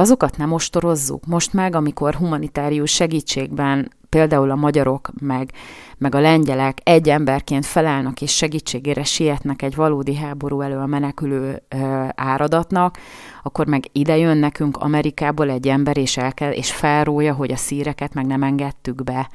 Azokat 0.00 0.36
nem 0.36 0.52
ostorozzuk. 0.52 1.26
Most 1.26 1.52
meg, 1.52 1.74
amikor 1.74 2.14
humanitárius 2.14 2.90
segítségben 2.90 3.92
például 4.08 4.50
a 4.50 4.54
magyarok, 4.54 5.10
meg, 5.20 5.52
meg 5.98 6.14
a 6.14 6.20
lengyelek 6.20 6.78
egy 6.82 7.08
emberként 7.08 7.66
felállnak 7.66 8.20
és 8.20 8.36
segítségére 8.36 9.04
sietnek 9.04 9.62
egy 9.62 9.74
valódi 9.74 10.16
háború 10.16 10.60
elől 10.60 10.86
menekülő 10.86 11.62
ö, 11.68 12.04
áradatnak, 12.14 12.98
akkor 13.42 13.66
meg 13.66 13.84
ide 13.92 14.16
jön 14.16 14.36
nekünk 14.36 14.76
Amerikából 14.76 15.50
egy 15.50 15.68
ember, 15.68 15.96
és, 15.96 16.16
elke, 16.16 16.52
és 16.52 16.72
felrója, 16.72 17.34
hogy 17.34 17.52
a 17.52 17.56
szíreket 17.56 18.14
meg 18.14 18.26
nem 18.26 18.42
engedtük 18.42 19.04
be. 19.04 19.30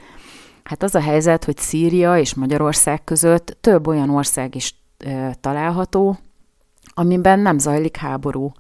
Hát 0.63 0.83
az 0.83 0.95
a 0.95 1.01
helyzet, 1.01 1.45
hogy 1.45 1.57
Szíria 1.57 2.17
és 2.17 2.33
Magyarország 2.33 3.03
között 3.03 3.57
több 3.61 3.87
olyan 3.87 4.09
ország 4.09 4.55
is 4.55 4.75
ö, 4.97 5.29
található, 5.41 6.17
amiben 6.93 7.39
nem 7.39 7.57
zajlik 7.57 7.97
háború. 7.97 8.51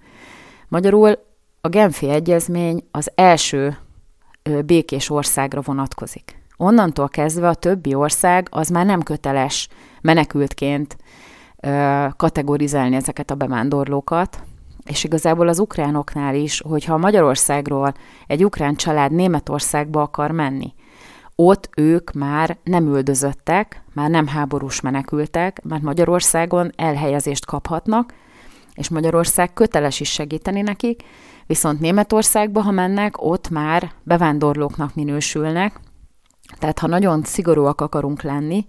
Magyarul 0.67 1.24
a 1.65 1.69
Genfi 1.69 2.09
Egyezmény 2.09 2.87
az 2.91 3.11
első 3.15 3.77
békés 4.65 5.09
országra 5.09 5.61
vonatkozik. 5.61 6.41
Onnantól 6.57 7.09
kezdve 7.09 7.47
a 7.47 7.53
többi 7.53 7.93
ország 7.93 8.47
az 8.51 8.69
már 8.69 8.85
nem 8.85 9.01
köteles 9.01 9.67
menekültként 10.01 10.97
kategorizálni 12.15 12.95
ezeket 12.95 13.31
a 13.31 13.35
bevándorlókat, 13.35 14.39
és 14.83 15.03
igazából 15.03 15.47
az 15.47 15.59
ukránoknál 15.59 16.35
is, 16.35 16.61
hogyha 16.61 16.97
Magyarországról 16.97 17.93
egy 18.27 18.45
ukrán 18.45 18.75
család 18.75 19.11
Németországba 19.11 20.01
akar 20.01 20.31
menni, 20.31 20.73
ott 21.35 21.69
ők 21.75 22.11
már 22.11 22.57
nem 22.63 22.85
üldözöttek, 22.85 23.83
már 23.93 24.09
nem 24.09 24.27
háborús 24.27 24.81
menekültek, 24.81 25.61
mert 25.63 25.83
Magyarországon 25.83 26.71
elhelyezést 26.75 27.45
kaphatnak, 27.45 28.13
és 28.75 28.89
Magyarország 28.89 29.53
köteles 29.53 29.99
is 29.99 30.11
segíteni 30.11 30.61
nekik, 30.61 31.03
viszont 31.47 31.79
Németországba, 31.79 32.61
ha 32.61 32.71
mennek, 32.71 33.21
ott 33.21 33.49
már 33.49 33.91
bevándorlóknak 34.03 34.95
minősülnek, 34.95 35.79
tehát 36.59 36.79
ha 36.79 36.87
nagyon 36.87 37.23
szigorúak 37.23 37.81
akarunk 37.81 38.21
lenni, 38.21 38.65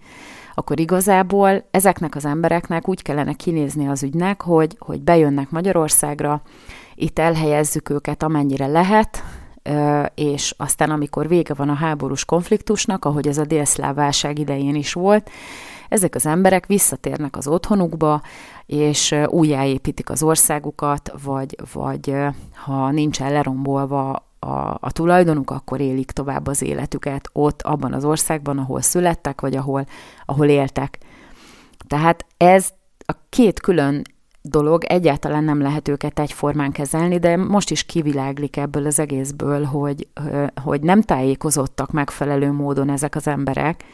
akkor 0.55 0.81
igazából 0.81 1.65
ezeknek 1.71 2.15
az 2.15 2.25
embereknek 2.25 2.89
úgy 2.89 3.03
kellene 3.03 3.33
kinézni 3.33 3.89
az 3.89 4.03
ügynek, 4.03 4.43
hogy, 4.43 4.77
hogy 4.79 5.03
bejönnek 5.03 5.51
Magyarországra, 5.51 6.43
itt 6.95 7.19
elhelyezzük 7.19 7.89
őket 7.89 8.23
amennyire 8.23 8.67
lehet, 8.67 9.23
és 10.15 10.55
aztán 10.57 10.91
amikor 10.91 11.29
vége 11.29 11.55
van 11.55 11.69
a 11.69 11.75
háborús 11.75 12.25
konfliktusnak, 12.25 13.05
ahogy 13.05 13.29
ez 13.29 13.39
a 13.39 13.45
délszláv 13.45 13.95
válság 13.95 14.39
idején 14.39 14.75
is 14.75 14.93
volt, 14.93 15.31
ezek 15.89 16.15
az 16.15 16.27
emberek 16.27 16.67
visszatérnek 16.67 17.37
az 17.37 17.47
otthonukba, 17.47 18.23
és 18.67 19.15
újjáépítik 19.27 20.11
az 20.11 20.23
országukat, 20.23 21.13
vagy, 21.23 21.57
vagy 21.73 22.15
ha 22.53 22.91
nincsen 22.91 23.33
lerombolva 23.33 24.27
a, 24.39 24.79
a 24.81 24.93
tulajdonuk, 24.93 25.51
akkor 25.51 25.81
élik 25.81 26.11
tovább 26.11 26.47
az 26.47 26.63
életüket 26.63 27.29
ott, 27.33 27.63
abban 27.63 27.93
az 27.93 28.05
országban, 28.05 28.59
ahol 28.59 28.81
születtek, 28.81 29.41
vagy 29.41 29.57
ahol, 29.57 29.87
ahol 30.25 30.47
éltek. 30.47 30.99
Tehát 31.87 32.27
ez 32.37 32.69
a 33.07 33.13
két 33.29 33.61
külön 33.61 34.03
dolog, 34.43 34.85
egyáltalán 34.85 35.45
nem 35.45 35.61
lehet 35.61 35.89
őket 35.89 36.19
egyformán 36.19 36.73
kezelni, 36.73 37.19
de 37.19 37.37
most 37.37 37.71
is 37.71 37.83
kiviláglik 37.83 38.57
ebből 38.57 38.87
az 38.87 38.99
egészből, 38.99 39.65
hogy, 39.65 40.09
hogy 40.63 40.81
nem 40.81 41.03
tájékozottak 41.03 41.91
megfelelő 41.91 42.53
módon 42.53 42.91
ezek 42.91 43.15
az 43.15 43.27
emberek, 43.27 43.85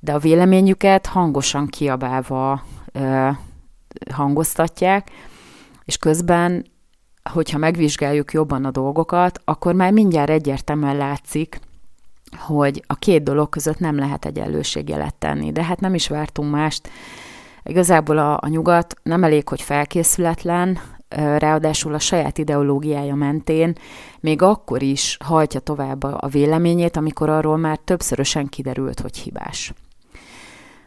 de 0.00 0.12
a 0.12 0.18
véleményüket 0.18 1.06
hangosan 1.06 1.66
kiabálva 1.66 2.62
hangoztatják, 4.12 5.10
és 5.84 5.96
közben 5.96 6.66
hogyha 7.32 7.58
megvizsgáljuk 7.58 8.32
jobban 8.32 8.64
a 8.64 8.70
dolgokat, 8.70 9.40
akkor 9.44 9.74
már 9.74 9.92
mindjárt 9.92 10.30
egyértelműen 10.30 10.96
látszik, 10.96 11.60
hogy 12.38 12.82
a 12.86 12.94
két 12.94 13.22
dolog 13.22 13.48
között 13.48 13.78
nem 13.78 13.98
lehet 13.98 14.24
egyenlőségjelet 14.24 15.14
tenni. 15.14 15.52
De 15.52 15.64
hát 15.64 15.80
nem 15.80 15.94
is 15.94 16.08
vártunk 16.08 16.50
mást. 16.50 16.88
Igazából 17.62 18.18
a, 18.18 18.38
a 18.40 18.48
nyugat 18.48 18.94
nem 19.02 19.24
elég, 19.24 19.48
hogy 19.48 19.62
felkészületlen, 19.62 20.78
ráadásul 21.38 21.94
a 21.94 21.98
saját 21.98 22.38
ideológiája 22.38 23.14
mentén 23.14 23.72
még 24.20 24.42
akkor 24.42 24.82
is 24.82 25.16
hajtja 25.24 25.60
tovább 25.60 26.02
a 26.02 26.28
véleményét, 26.30 26.96
amikor 26.96 27.28
arról 27.28 27.56
már 27.56 27.78
többszörösen 27.78 28.46
kiderült, 28.46 29.00
hogy 29.00 29.16
hibás. 29.16 29.72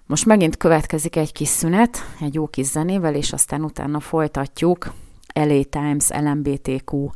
Most 0.10 0.26
megint 0.26 0.58
következik 0.58 1.16
egy 1.16 1.32
kis 1.32 1.48
szünet, 1.48 2.06
egy 2.22 2.34
jó 2.34 2.48
kis 2.48 2.66
zenével, 2.66 3.16
és 3.16 3.34
aztán 3.34 3.64
utána 3.64 4.00
folytatjuk 4.00 4.94
LA 5.34 5.64
Times, 5.64 6.08
LMBTQ 6.10 7.10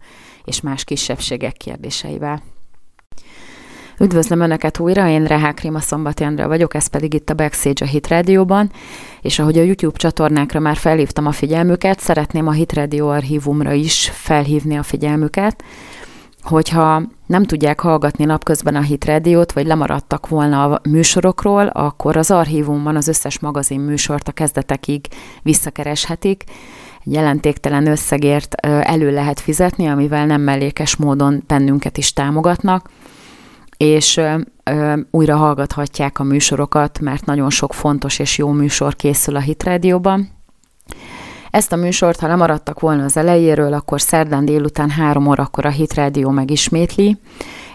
és 0.43 0.61
más 0.61 0.83
kisebbségek 0.83 1.53
kérdéseivel. 1.53 2.41
Üdvözlöm 3.99 4.39
Önöket 4.39 4.79
újra, 4.79 5.09
én 5.09 5.25
Rehák 5.25 5.59
Rima 5.59 5.79
Szombati 5.79 6.23
Andrea 6.23 6.47
vagyok, 6.47 6.73
ez 6.73 6.87
pedig 6.87 7.13
itt 7.13 7.29
a 7.29 7.33
Backstage 7.33 7.85
a 7.85 7.87
Hit 7.87 8.07
Radio-ban, 8.07 8.71
és 9.21 9.39
ahogy 9.39 9.57
a 9.57 9.63
YouTube 9.63 9.97
csatornákra 9.97 10.59
már 10.59 10.75
felhívtam 10.75 11.25
a 11.25 11.31
figyelmüket, 11.31 11.99
szeretném 11.99 12.47
a 12.47 12.51
Hit 12.51 12.73
Radio 12.73 13.07
archívumra 13.07 13.71
is 13.71 14.09
felhívni 14.13 14.77
a 14.77 14.83
figyelmüket, 14.83 15.63
hogyha 16.43 17.01
nem 17.25 17.43
tudják 17.43 17.79
hallgatni 17.79 18.25
napközben 18.25 18.75
a 18.75 18.81
Hit 18.81 19.05
Radio-t, 19.05 19.51
vagy 19.51 19.65
lemaradtak 19.65 20.27
volna 20.27 20.63
a 20.63 20.81
műsorokról, 20.89 21.67
akkor 21.67 22.17
az 22.17 22.31
archívumban 22.31 22.95
az 22.95 23.07
összes 23.07 23.39
magazin 23.39 23.79
műsort 23.79 24.27
a 24.27 24.31
kezdetekig 24.31 25.05
visszakereshetik, 25.41 26.43
jelentéktelen 27.03 27.87
összegért 27.87 28.55
elő 28.65 29.11
lehet 29.11 29.39
fizetni, 29.39 29.87
amivel 29.87 30.25
nem 30.25 30.41
mellékes 30.41 30.95
módon 30.95 31.43
bennünket 31.47 31.97
is 31.97 32.13
támogatnak, 32.13 32.89
és 33.77 34.21
újra 35.11 35.35
hallgathatják 35.35 36.19
a 36.19 36.23
műsorokat, 36.23 36.99
mert 36.99 37.25
nagyon 37.25 37.49
sok 37.49 37.73
fontos 37.73 38.19
és 38.19 38.37
jó 38.37 38.51
műsor 38.51 38.95
készül 38.95 39.35
a 39.35 39.39
Hit 39.39 39.63
Radio-ban. 39.63 40.42
Ezt 41.53 41.71
a 41.71 41.75
műsort, 41.75 42.19
ha 42.19 42.27
lemaradtak 42.27 42.79
volna 42.79 43.03
az 43.03 43.17
elejéről, 43.17 43.73
akkor 43.73 44.01
szerdán 44.01 44.45
délután 44.45 44.89
három 44.89 45.27
órakor 45.27 45.65
a 45.65 45.69
Hit 45.69 45.93
Radio 45.93 46.29
megismétli, 46.29 47.17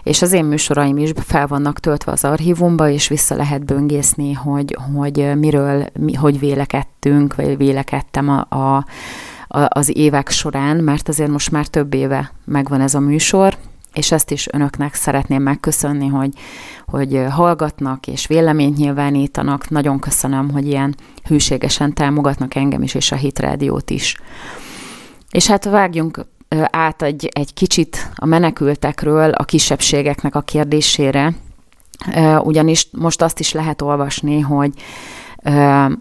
és 0.03 0.21
az 0.21 0.31
én 0.31 0.45
műsoraim 0.45 0.97
is 0.97 1.11
fel 1.15 1.47
vannak 1.47 1.79
töltve 1.79 2.11
az 2.11 2.23
archívumba, 2.23 2.89
és 2.89 3.07
vissza 3.07 3.35
lehet 3.35 3.65
böngészni, 3.65 4.33
hogy, 4.33 4.77
hogy 4.93 5.31
miről, 5.35 5.85
mi, 5.99 6.13
hogy 6.13 6.39
vélekedtünk, 6.39 7.35
vagy 7.35 7.57
vélekedtem 7.57 8.29
a, 8.29 8.55
a, 8.57 8.85
az 9.67 9.97
évek 9.97 10.29
során, 10.29 10.77
mert 10.77 11.07
azért 11.07 11.29
most 11.29 11.51
már 11.51 11.67
több 11.67 11.93
éve 11.93 12.31
megvan 12.45 12.81
ez 12.81 12.93
a 12.93 12.99
műsor, 12.99 13.57
és 13.93 14.11
ezt 14.11 14.31
is 14.31 14.47
önöknek 14.51 14.93
szeretném 14.93 15.41
megköszönni, 15.41 16.07
hogy, 16.07 16.33
hogy 16.87 17.25
hallgatnak 17.29 18.07
és 18.07 18.27
véleményt 18.27 18.77
nyilvánítanak. 18.77 19.69
Nagyon 19.69 19.99
köszönöm, 19.99 20.51
hogy 20.51 20.67
ilyen 20.67 20.95
hűségesen 21.23 21.93
támogatnak 21.93 22.55
engem 22.55 22.83
is, 22.83 22.93
és 22.93 23.11
a 23.11 23.15
Hit 23.15 23.39
Rádiót 23.39 23.89
is. 23.89 24.15
És 25.31 25.47
hát 25.47 25.63
vágjunk 25.65 26.25
át 26.71 27.01
egy, 27.01 27.29
egy 27.33 27.53
kicsit 27.53 28.11
a 28.15 28.25
menekültekről, 28.25 29.31
a 29.31 29.43
kisebbségeknek 29.43 30.35
a 30.35 30.41
kérdésére, 30.41 31.33
ugyanis 32.39 32.87
most 32.91 33.21
azt 33.21 33.39
is 33.39 33.51
lehet 33.51 33.81
olvasni, 33.81 34.39
hogy 34.39 34.73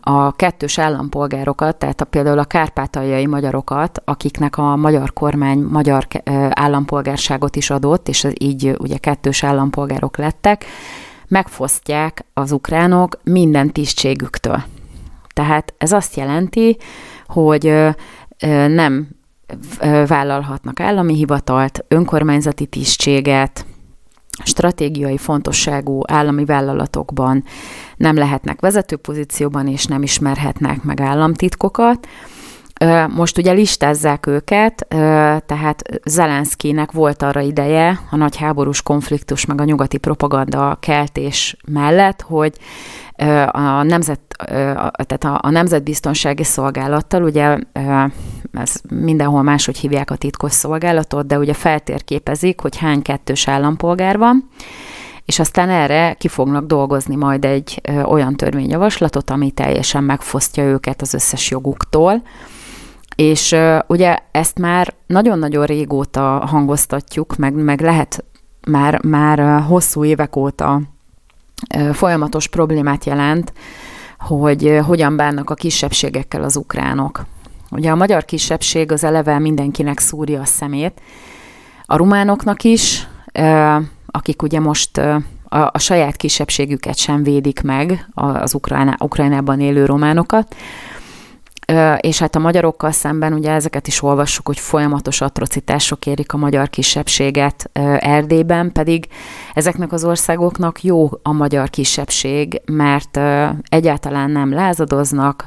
a 0.00 0.32
kettős 0.32 0.78
állampolgárokat, 0.78 1.76
tehát 1.76 2.00
a, 2.00 2.04
például 2.04 2.38
a 2.38 2.44
kárpátaljai 2.44 3.26
magyarokat, 3.26 4.02
akiknek 4.04 4.58
a 4.58 4.76
magyar 4.76 5.12
kormány 5.12 5.58
magyar 5.58 6.06
állampolgárságot 6.50 7.56
is 7.56 7.70
adott, 7.70 8.08
és 8.08 8.26
így 8.38 8.74
ugye 8.78 8.96
kettős 8.96 9.44
állampolgárok 9.44 10.16
lettek, 10.16 10.64
megfosztják 11.28 12.24
az 12.34 12.52
ukránok 12.52 13.18
minden 13.22 13.72
tisztségüktől. 13.72 14.62
Tehát 15.34 15.74
ez 15.78 15.92
azt 15.92 16.16
jelenti, 16.16 16.76
hogy 17.26 17.74
nem 18.68 19.08
vállalhatnak 20.06 20.80
állami 20.80 21.14
hivatalt, 21.14 21.84
önkormányzati 21.88 22.66
tisztséget, 22.66 23.66
stratégiai 24.44 25.16
fontosságú 25.16 26.00
állami 26.06 26.44
vállalatokban 26.44 27.44
nem 27.96 28.16
lehetnek 28.16 28.60
vezető 28.60 28.96
pozícióban, 28.96 29.68
és 29.68 29.84
nem 29.84 30.02
ismerhetnek 30.02 30.82
meg 30.82 31.00
államtitkokat, 31.00 32.06
Most 33.08 33.38
ugye 33.38 33.52
listázzák 33.52 34.26
őket, 34.26 34.86
tehát 35.46 35.82
Zelenszkinek 36.04 36.92
volt 36.92 37.22
arra 37.22 37.40
ideje 37.40 38.00
a 38.10 38.16
nagy 38.16 38.36
háborús 38.36 38.82
konfliktus 38.82 39.44
meg 39.44 39.60
a 39.60 39.64
nyugati 39.64 39.98
propaganda 39.98 40.76
keltés 40.80 41.56
mellett, 41.66 42.22
hogy 42.22 42.52
a, 43.46 43.82
nemzet, 43.82 44.20
tehát 45.06 45.24
a, 45.24 45.50
Nemzetbiztonsági 45.50 46.44
Szolgálattal, 46.44 47.22
ugye 47.22 47.58
ez 48.52 48.80
mindenhol 48.90 49.42
máshogy 49.42 49.78
hívják 49.78 50.10
a 50.10 50.16
titkos 50.16 50.52
szolgálatot, 50.52 51.26
de 51.26 51.38
ugye 51.38 51.54
feltérképezik, 51.54 52.60
hogy 52.60 52.76
hány 52.76 53.02
kettős 53.02 53.48
állampolgár 53.48 54.18
van, 54.18 54.48
és 55.24 55.38
aztán 55.38 55.70
erre 55.70 56.14
ki 56.18 56.28
fognak 56.28 56.66
dolgozni 56.66 57.16
majd 57.16 57.44
egy 57.44 57.80
olyan 58.04 58.36
törvényjavaslatot, 58.36 59.30
ami 59.30 59.50
teljesen 59.50 60.04
megfosztja 60.04 60.64
őket 60.64 61.02
az 61.02 61.14
összes 61.14 61.50
joguktól, 61.50 62.22
és 63.20 63.56
ugye 63.86 64.18
ezt 64.30 64.58
már 64.58 64.94
nagyon-nagyon 65.06 65.66
régóta 65.66 66.20
hangoztatjuk, 66.46 67.36
meg, 67.36 67.54
meg 67.54 67.80
lehet 67.80 68.24
már, 68.66 69.04
már 69.04 69.62
hosszú 69.62 70.04
évek 70.04 70.36
óta 70.36 70.80
folyamatos 71.92 72.48
problémát 72.48 73.04
jelent, 73.04 73.52
hogy 74.18 74.78
hogyan 74.86 75.16
bánnak 75.16 75.50
a 75.50 75.54
kisebbségekkel 75.54 76.42
az 76.42 76.56
ukránok. 76.56 77.24
Ugye 77.70 77.90
a 77.90 77.96
magyar 77.96 78.24
kisebbség 78.24 78.92
az 78.92 79.04
eleve 79.04 79.38
mindenkinek 79.38 79.98
szúrja 79.98 80.40
a 80.40 80.44
szemét, 80.44 81.00
a 81.84 81.96
rumánoknak 81.96 82.62
is, 82.62 83.08
akik 84.06 84.42
ugye 84.42 84.60
most 84.60 84.98
a, 84.98 85.22
a 85.72 85.78
saját 85.78 86.16
kisebbségüket 86.16 86.96
sem 86.96 87.22
védik 87.22 87.62
meg, 87.62 88.08
az 88.14 88.54
Ukrajná, 88.54 88.96
Ukrajnában 88.98 89.60
élő 89.60 89.84
románokat, 89.84 90.54
és 92.00 92.18
hát 92.18 92.36
a 92.36 92.38
magyarokkal 92.38 92.90
szemben 92.90 93.32
ugye 93.32 93.50
ezeket 93.50 93.86
is 93.86 94.02
olvassuk, 94.02 94.46
hogy 94.46 94.58
folyamatos 94.58 95.20
atrocitások 95.20 96.06
érik 96.06 96.32
a 96.32 96.36
magyar 96.36 96.70
kisebbséget 96.70 97.70
Erdélyben, 97.98 98.72
pedig 98.72 99.08
ezeknek 99.54 99.92
az 99.92 100.04
országoknak 100.04 100.82
jó 100.82 101.10
a 101.22 101.32
magyar 101.32 101.70
kisebbség, 101.70 102.60
mert 102.66 103.20
egyáltalán 103.68 104.30
nem 104.30 104.52
lázadoznak, 104.52 105.46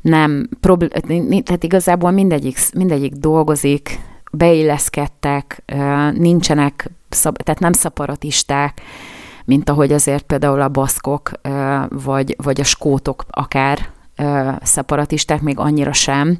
nem, 0.00 0.48
tehát 1.44 1.64
igazából 1.64 2.10
mindegyik, 2.10 2.58
mindegyik 2.74 3.12
dolgozik, 3.12 4.00
beilleszkedtek, 4.32 5.62
nincsenek, 6.12 6.90
tehát 7.44 7.60
nem 7.60 7.72
szaparatisták, 7.72 8.80
mint 9.44 9.68
ahogy 9.68 9.92
azért 9.92 10.24
például 10.24 10.60
a 10.60 10.68
baszkok, 10.68 11.30
vagy, 11.88 12.36
vagy 12.42 12.60
a 12.60 12.64
skótok 12.64 13.24
akár 13.30 13.96
szeparatisták 14.62 15.40
még 15.40 15.58
annyira 15.58 15.92
sem. 15.92 16.38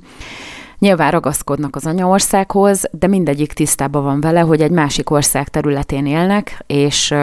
Nyilván 0.78 1.10
ragaszkodnak 1.10 1.76
az 1.76 1.86
anyaországhoz, 1.86 2.88
de 2.90 3.06
mindegyik 3.06 3.52
tisztában 3.52 4.02
van 4.02 4.20
vele, 4.20 4.40
hogy 4.40 4.60
egy 4.60 4.70
másik 4.70 5.10
ország 5.10 5.48
területén 5.48 6.06
élnek, 6.06 6.62
és 6.66 7.14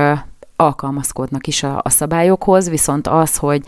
alkalmazkodnak 0.55 1.47
is 1.47 1.63
a, 1.63 1.79
a 1.83 1.89
szabályokhoz, 1.89 2.69
viszont 2.69 3.07
az, 3.07 3.37
hogy 3.37 3.61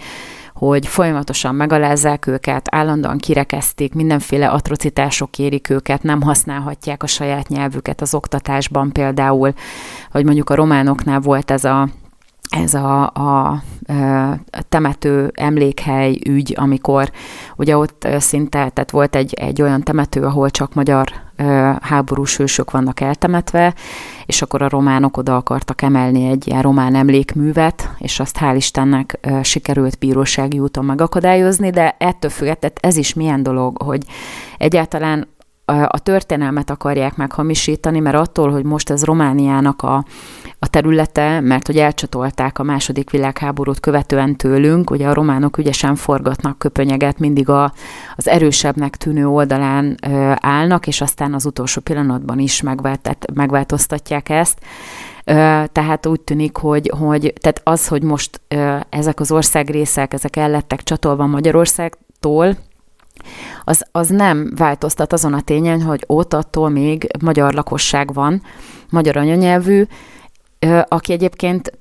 hogy 0.53 0.87
folyamatosan 0.87 1.55
megalázzák 1.55 2.27
őket, 2.27 2.67
állandóan 2.71 3.17
kirekezték, 3.17 3.93
mindenféle 3.93 4.49
atrocitások 4.49 5.39
érik 5.39 5.69
őket, 5.69 6.03
nem 6.03 6.21
használhatják 6.21 7.03
a 7.03 7.07
saját 7.07 7.47
nyelvüket 7.47 8.01
az 8.01 8.13
oktatásban 8.13 8.91
például, 8.91 9.53
hogy 10.11 10.25
mondjuk 10.25 10.49
a 10.49 10.55
románoknál 10.55 11.19
volt 11.19 11.51
ez 11.51 11.63
a 11.63 11.89
ez 12.49 12.73
a, 12.73 13.11
a, 13.13 13.49
a 13.49 13.61
temető 14.69 15.31
emlékhely 15.33 16.19
ügy, 16.25 16.53
amikor 16.57 17.11
ugye 17.55 17.77
ott 17.77 18.07
szinte, 18.17 18.69
tehát 18.69 18.91
volt 18.91 19.15
egy, 19.15 19.33
egy 19.33 19.61
olyan 19.61 19.83
temető, 19.83 20.23
ahol 20.23 20.49
csak 20.49 20.73
magyar 20.73 21.13
háborús 21.81 22.37
hősök 22.37 22.71
vannak 22.71 22.99
eltemetve, 22.99 23.73
és 24.25 24.41
akkor 24.41 24.61
a 24.61 24.69
románok 24.69 25.17
oda 25.17 25.35
akartak 25.35 25.81
emelni 25.81 26.29
egy 26.29 26.47
ilyen 26.47 26.61
román 26.61 26.95
emlékművet, 26.95 27.89
és 27.97 28.19
azt 28.19 28.37
hál' 28.39 28.53
Istennek 28.55 29.19
sikerült 29.41 29.97
bírósági 29.99 30.59
úton 30.59 30.85
megakadályozni, 30.85 31.69
de 31.69 31.95
ettől 31.99 32.31
függetlenül 32.31 32.77
ez 32.81 32.97
is 32.97 33.13
milyen 33.13 33.43
dolog, 33.43 33.81
hogy 33.81 34.03
egyáltalán 34.57 35.27
a 35.87 35.99
történelmet 35.99 36.69
akarják 36.69 37.15
meghamisítani, 37.15 37.99
mert 37.99 38.15
attól, 38.15 38.51
hogy 38.51 38.63
most 38.63 38.89
ez 38.89 39.03
Romániának 39.03 39.81
a, 39.81 40.05
a 40.59 40.67
területe, 40.67 41.39
mert 41.39 41.65
hogy 41.65 41.77
elcsatolták 41.77 42.59
a 42.59 42.63
második 42.63 43.09
világháborút 43.09 43.79
követően 43.79 44.35
tőlünk, 44.35 44.89
ugye 44.89 45.07
a 45.07 45.13
románok 45.13 45.57
ügyesen 45.57 45.95
forgatnak 45.95 46.57
köpönyeget, 46.57 47.19
mindig 47.19 47.49
a, 47.49 47.73
az 48.15 48.27
erősebbnek 48.27 48.95
tűnő 48.95 49.27
oldalán 49.27 49.97
ö, 50.07 50.31
állnak, 50.35 50.87
és 50.87 51.01
aztán 51.01 51.33
az 51.33 51.45
utolsó 51.45 51.81
pillanatban 51.81 52.39
is 52.39 52.61
megvált, 52.61 53.17
megváltoztatják 53.33 54.29
ezt. 54.29 54.59
Tehát 55.71 56.05
úgy 56.05 56.21
tűnik, 56.21 56.57
hogy, 56.57 56.91
hogy 56.97 57.33
tehát 57.41 57.61
az, 57.63 57.87
hogy 57.87 58.03
most 58.03 58.41
ezek 58.89 59.19
az 59.19 59.31
országrészek, 59.31 60.13
ezek 60.13 60.35
ellettek 60.35 60.83
csatolva 60.83 61.25
Magyarországtól, 61.25 62.57
az, 63.63 63.85
az 63.91 64.07
nem 64.07 64.51
változtat 64.55 65.13
azon 65.13 65.33
a 65.33 65.41
tényen, 65.41 65.81
hogy 65.81 66.03
ott 66.05 66.33
attól 66.33 66.69
még 66.69 67.07
magyar 67.19 67.53
lakosság 67.53 68.13
van, 68.13 68.41
magyar 68.89 69.17
anyanyelvű, 69.17 69.83
aki 70.87 71.11
egyébként 71.13 71.71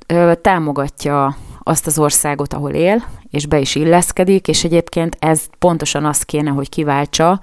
támogatja 0.41 1.37
azt 1.62 1.87
az 1.87 1.99
országot, 1.99 2.53
ahol 2.53 2.71
él, 2.71 3.05
és 3.31 3.47
be 3.47 3.59
is 3.59 3.75
illeszkedik, 3.75 4.49
és 4.49 4.65
egyébként 4.65 5.17
ez 5.19 5.45
pontosan 5.59 6.05
azt 6.05 6.25
kéne, 6.25 6.51
hogy 6.51 6.69
kiváltsa, 6.69 7.41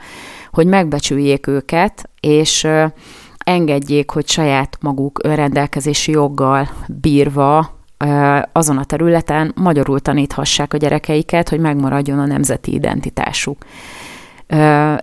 hogy 0.52 0.68
megbecsüljék 0.68 1.48
őket, 1.48 2.10
és 2.20 2.68
engedjék, 3.38 4.10
hogy 4.10 4.28
saját 4.28 4.78
maguk 4.82 5.20
önrendelkezési 5.24 6.12
joggal 6.12 6.70
bírva 6.88 7.82
azon 8.52 8.78
a 8.78 8.84
területen 8.84 9.52
magyarul 9.56 10.00
taníthassák 10.00 10.74
a 10.74 10.78
gyerekeiket, 10.78 11.50
hogy 11.50 11.60
megmaradjon 11.60 12.20
a 12.20 12.26
nemzeti 12.26 12.74
identitásuk. 12.74 13.66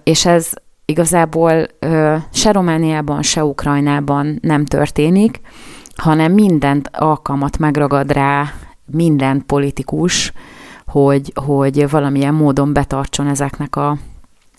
És 0.02 0.26
ez 0.26 0.50
igazából 0.84 1.66
se 2.32 2.52
Romániában, 2.52 3.22
se 3.22 3.44
Ukrajnában 3.44 4.38
nem 4.42 4.64
történik, 4.64 5.40
hanem 6.00 6.32
mindent 6.32 6.90
alkalmat 6.92 7.58
megragad 7.58 8.12
rá 8.12 8.52
minden 8.84 9.42
politikus, 9.46 10.32
hogy, 10.86 11.32
hogy 11.34 11.90
valamilyen 11.90 12.34
módon 12.34 12.72
betartson 12.72 13.26
ezeknek 13.26 13.76
a, 13.76 13.96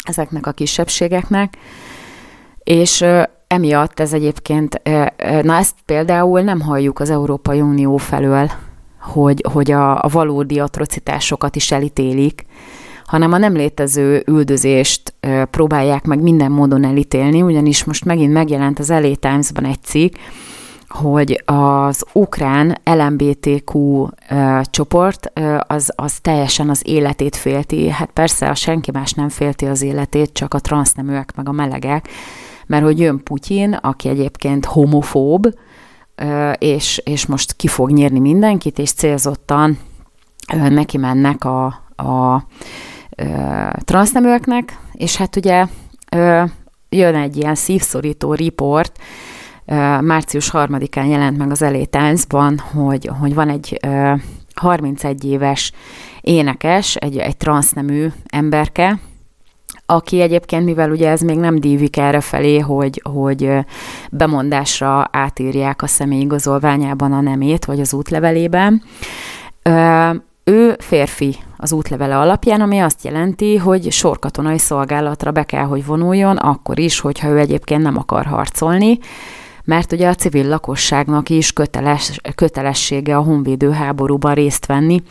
ezeknek 0.04 0.48
a 0.48 0.52
kisebbségeknek. 0.52 1.58
És 2.64 3.06
emiatt 3.48 4.00
ez 4.00 4.14
egyébként, 4.14 4.82
na 5.42 5.56
ezt 5.56 5.76
például 5.86 6.42
nem 6.42 6.62
halljuk 6.62 7.00
az 7.00 7.10
Európai 7.10 7.62
Unió 7.62 7.98
felől, 7.98 8.52
hogy, 9.00 9.46
hogy 9.52 9.72
a, 9.72 10.04
a 10.04 10.08
valódi 10.08 10.60
atrocitásokat 10.60 11.56
is 11.56 11.72
elítélik, 11.72 12.46
hanem 13.06 13.32
a 13.32 13.38
nem 13.38 13.54
létező 13.54 14.24
üldözést 14.28 15.14
próbálják 15.52 16.06
meg 16.06 16.22
minden 16.22 16.52
módon 16.52 16.84
elítélni, 16.84 17.42
ugyanis 17.42 17.84
most 17.84 18.06
megint 18.06 18.34
megjelent 18.34 18.80
az 18.80 18.90
LA 18.90 19.16
Times-ban 19.16 19.66
egy 19.66 19.84
cikk, 19.84 20.16
hogy 20.92 21.44
az 21.46 22.06
ukrán 22.14 22.78
LMBTQ 22.84 24.08
csoport 24.64 25.32
az, 25.68 25.92
az 25.96 26.20
teljesen 26.20 26.70
az 26.70 26.82
életét 26.86 27.36
félti. 27.36 27.90
Hát 27.90 28.10
persze 28.10 28.50
a 28.50 28.56
senki 28.56 28.92
más 28.92 29.14
nem 29.14 29.30
félti 29.30 29.66
az 29.66 29.82
életét, 29.82 30.34
csak 30.34 30.54
a 30.54 30.60
transzneműek 30.60 31.36
meg 31.36 31.48
a 31.48 31.52
melegek, 31.52 32.08
mert 32.68 32.84
hogy 32.84 33.00
jön 33.00 33.24
Putyin, 33.24 33.74
aki 33.74 34.10
egyébként 34.10 34.66
homofób, 34.66 35.48
és, 36.58 37.02
és 37.06 37.26
most 37.26 37.54
ki 37.54 37.68
fog 37.68 37.92
nyírni 37.92 38.20
mindenkit, 38.20 38.80
és 38.80 38.94
célzottan 38.94 39.80
neki 40.70 40.98
mennek 40.98 41.44
a, 41.44 41.66
a 41.96 42.46
transzneműeknek, 43.86 44.80
és 44.94 45.16
hát 45.16 45.36
ugye 45.36 45.66
jön 46.90 47.16
egy 47.16 47.38
ilyen 47.38 47.56
szívszorító 47.56 48.34
riport, 48.34 49.00
március 50.02 50.50
3-án 50.54 51.10
jelent 51.10 51.38
meg 51.38 51.52
az 51.52 51.60
LA 51.60 51.86
Times-ban, 51.86 52.60
hogy, 52.74 53.10
hogy 53.20 53.34
van 53.34 53.50
egy 53.50 53.80
31 54.56 55.26
éves 55.26 55.72
énekes, 56.22 56.96
egy, 56.96 57.18
egy 57.18 57.38
transznemű 57.38 58.08
emberke, 58.26 59.00
aki 59.86 60.22
egyébként, 60.22 60.66
mivel 60.66 60.92
ugye 60.92 61.10
ez 61.10 61.22
még 61.22 61.38
nem 61.38 61.60
dívik 61.60 61.98
erre 61.98 62.22
felé, 62.22 62.60
hogy, 62.60 63.02
hogy 63.04 63.50
bemondásra 64.12 65.10
átírják 65.12 65.82
a 65.82 65.88
személyigazolványában 65.88 67.14
a 67.14 67.22
nemét, 67.22 67.66
vagy 67.66 67.80
az 67.80 67.94
útlevelében, 67.94 68.82
ő 70.44 70.76
férfi 70.80 71.36
az 71.58 71.72
útlevele 71.72 72.18
alapján, 72.18 72.62
ami 72.62 72.80
azt 72.80 73.04
jelenti, 73.04 73.58
hogy 73.58 73.92
sorkatonai 73.92 74.58
szolgálatra 74.58 75.32
be 75.32 75.44
kell, 75.44 75.66
hogy 75.66 75.86
vonuljon, 75.86 76.38
akkor 76.38 76.80
is, 76.80 77.00
hogyha 77.00 77.28
ő 77.28 77.38
egyébként 77.38 77.82
nem 77.82 77.98
akar 77.98 78.26
harcolni, 78.26 79.00
mert 79.64 79.92
ugye 79.92 80.08
a 80.08 80.16
civil 80.16 80.48
lakosságnak 80.48 81.30
is 81.30 81.54
köteles, 81.54 82.20
kötelessége 82.36 83.18
a 83.18 83.22
honvédő 83.22 83.72
háborúban 83.72 84.34
részt 84.34 84.66
venni, 84.66 85.04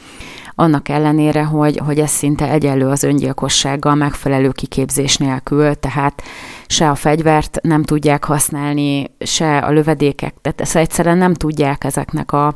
annak 0.54 0.88
ellenére, 0.88 1.44
hogy, 1.44 1.80
hogy 1.84 1.98
ez 1.98 2.10
szinte 2.10 2.50
egyenlő 2.50 2.86
az 2.86 3.02
öngyilkossággal 3.02 3.94
megfelelő 3.94 4.50
kiképzés 4.50 5.16
nélkül, 5.16 5.74
tehát 5.74 6.22
se 6.66 6.90
a 6.90 6.94
fegyvert 6.94 7.58
nem 7.62 7.82
tudják 7.82 8.24
használni, 8.24 9.10
se 9.20 9.58
a 9.58 9.70
lövedékek, 9.70 10.34
tehát 10.42 10.60
ezt 10.60 10.76
egyszerűen 10.76 11.18
nem 11.18 11.34
tudják 11.34 11.84
ezeknek 11.84 12.32
a, 12.32 12.54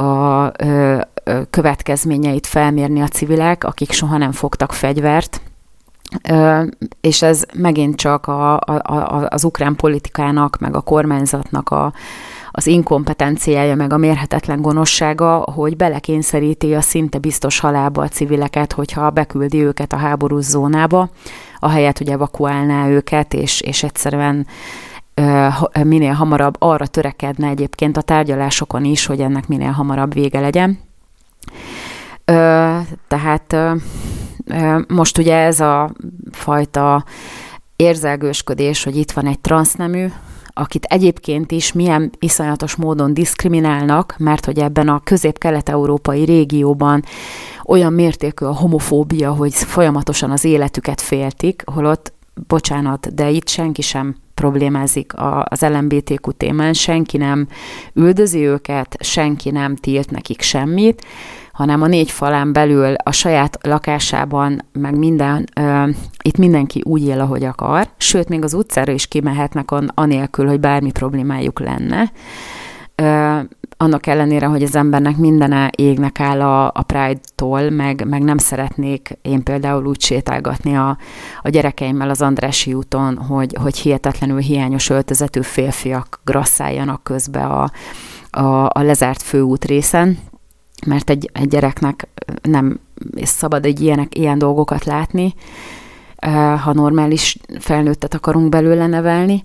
a 0.00 0.52
következményeit 1.50 2.46
felmérni 2.46 3.00
a 3.00 3.08
civilek, 3.08 3.64
akik 3.64 3.92
soha 3.92 4.16
nem 4.16 4.32
fogtak 4.32 4.72
fegyvert, 4.72 5.40
és 7.00 7.22
ez 7.22 7.44
megint 7.54 7.96
csak 7.96 8.26
a, 8.26 8.54
a, 8.54 8.82
a, 8.82 9.26
az 9.28 9.44
ukrán 9.44 9.76
politikának, 9.76 10.58
meg 10.58 10.76
a 10.76 10.80
kormányzatnak 10.80 11.70
a, 11.70 11.92
az 12.50 12.66
inkompetenciája, 12.66 13.74
meg 13.74 13.92
a 13.92 13.96
mérhetetlen 13.96 14.62
gonoszsága, 14.62 15.36
hogy 15.36 15.76
belekényszeríti 15.76 16.74
a 16.74 16.80
szinte 16.80 17.18
biztos 17.18 17.58
halálba 17.58 18.02
a 18.02 18.08
civileket, 18.08 18.72
hogyha 18.72 19.10
beküldi 19.10 19.64
őket 19.64 19.92
a 19.92 19.96
háborús 19.96 20.44
zónába, 20.44 21.08
ahelyett, 21.58 21.98
hogy 21.98 22.08
evakuálná 22.08 22.88
őket, 22.88 23.34
és, 23.34 23.60
és 23.60 23.82
egyszerűen 23.82 24.46
minél 25.82 26.12
hamarabb 26.12 26.56
arra 26.58 26.86
törekedne 26.86 27.48
egyébként 27.48 27.96
a 27.96 28.02
tárgyalásokon 28.02 28.84
is, 28.84 29.06
hogy 29.06 29.20
ennek 29.20 29.48
minél 29.48 29.70
hamarabb 29.70 30.12
vége 30.12 30.40
legyen. 30.40 30.78
Tehát 33.08 33.56
most 34.88 35.18
ugye 35.18 35.36
ez 35.36 35.60
a 35.60 35.92
fajta 36.30 37.04
érzelgősködés, 37.76 38.84
hogy 38.84 38.96
itt 38.96 39.10
van 39.10 39.26
egy 39.26 39.40
transznemű, 39.40 40.06
akit 40.56 40.84
egyébként 40.84 41.52
is 41.52 41.72
milyen 41.72 42.10
iszonyatos 42.18 42.74
módon 42.74 43.14
diszkriminálnak, 43.14 44.14
mert 44.18 44.44
hogy 44.44 44.58
ebben 44.58 44.88
a 44.88 45.00
közép-kelet-európai 45.04 46.24
régióban 46.24 47.02
olyan 47.64 47.92
mértékű 47.92 48.44
a 48.44 48.54
homofóbia, 48.54 49.32
hogy 49.32 49.54
folyamatosan 49.54 50.30
az 50.30 50.44
életüket 50.44 51.00
féltik, 51.00 51.62
holott, 51.66 52.12
bocsánat, 52.46 53.14
de 53.14 53.30
itt 53.30 53.48
senki 53.48 53.82
sem 53.82 54.16
problémázik 54.34 55.12
az 55.44 55.60
LMBTQ 55.60 56.32
témán, 56.32 56.72
senki 56.72 57.16
nem 57.16 57.48
üldözi 57.92 58.46
őket, 58.46 58.96
senki 59.00 59.50
nem 59.50 59.76
tilt 59.76 60.10
nekik 60.10 60.40
semmit, 60.40 61.04
hanem 61.54 61.82
a 61.82 61.86
négy 61.86 62.10
falán 62.10 62.52
belül 62.52 62.94
a 62.94 63.12
saját 63.12 63.58
lakásában, 63.62 64.64
meg 64.72 64.98
minden, 64.98 65.46
ö, 65.60 65.88
itt 66.22 66.36
mindenki 66.36 66.82
úgy 66.84 67.06
él, 67.06 67.20
ahogy 67.20 67.44
akar, 67.44 67.88
sőt, 67.96 68.28
még 68.28 68.42
az 68.42 68.54
utcára 68.54 68.92
is 68.92 69.06
kimehetnek 69.06 69.70
an, 69.70 69.90
anélkül, 69.94 70.46
hogy 70.46 70.60
bármi 70.60 70.90
problémájuk 70.90 71.60
lenne. 71.60 72.12
Ö, 72.94 73.38
annak 73.76 74.06
ellenére, 74.06 74.46
hogy 74.46 74.62
az 74.62 74.76
embernek 74.76 75.16
mindene 75.16 75.70
égnek 75.76 76.20
áll 76.20 76.40
a, 76.40 76.66
a 76.66 76.82
Pride-tól, 76.86 77.70
meg, 77.70 78.06
meg 78.08 78.22
nem 78.22 78.38
szeretnék 78.38 79.18
én 79.22 79.42
például 79.42 79.86
úgy 79.86 80.00
sétálgatni 80.00 80.76
a, 80.76 80.98
a 81.42 81.48
gyerekeimmel 81.48 82.10
az 82.10 82.22
Andrási 82.22 82.74
úton, 82.74 83.16
hogy, 83.16 83.56
hogy 83.60 83.78
hihetetlenül 83.78 84.38
hiányos 84.38 84.90
öltözetű 84.90 85.40
férfiak 85.40 86.20
grasszáljanak 86.24 87.02
közbe 87.02 87.44
a, 87.44 87.70
a, 88.30 88.64
a 88.72 88.82
lezárt 88.82 89.22
főút 89.22 89.64
részen 89.64 90.18
mert 90.86 91.10
egy, 91.10 91.30
egy 91.32 91.48
gyereknek 91.48 92.08
nem 92.42 92.80
szabad 93.22 93.64
egy 93.64 93.80
ilyenek, 93.80 94.18
ilyen 94.18 94.38
dolgokat 94.38 94.84
látni, 94.84 95.34
ha 96.62 96.72
normális 96.72 97.38
felnőttet 97.58 98.14
akarunk 98.14 98.48
belőle 98.48 98.86
nevelni. 98.86 99.42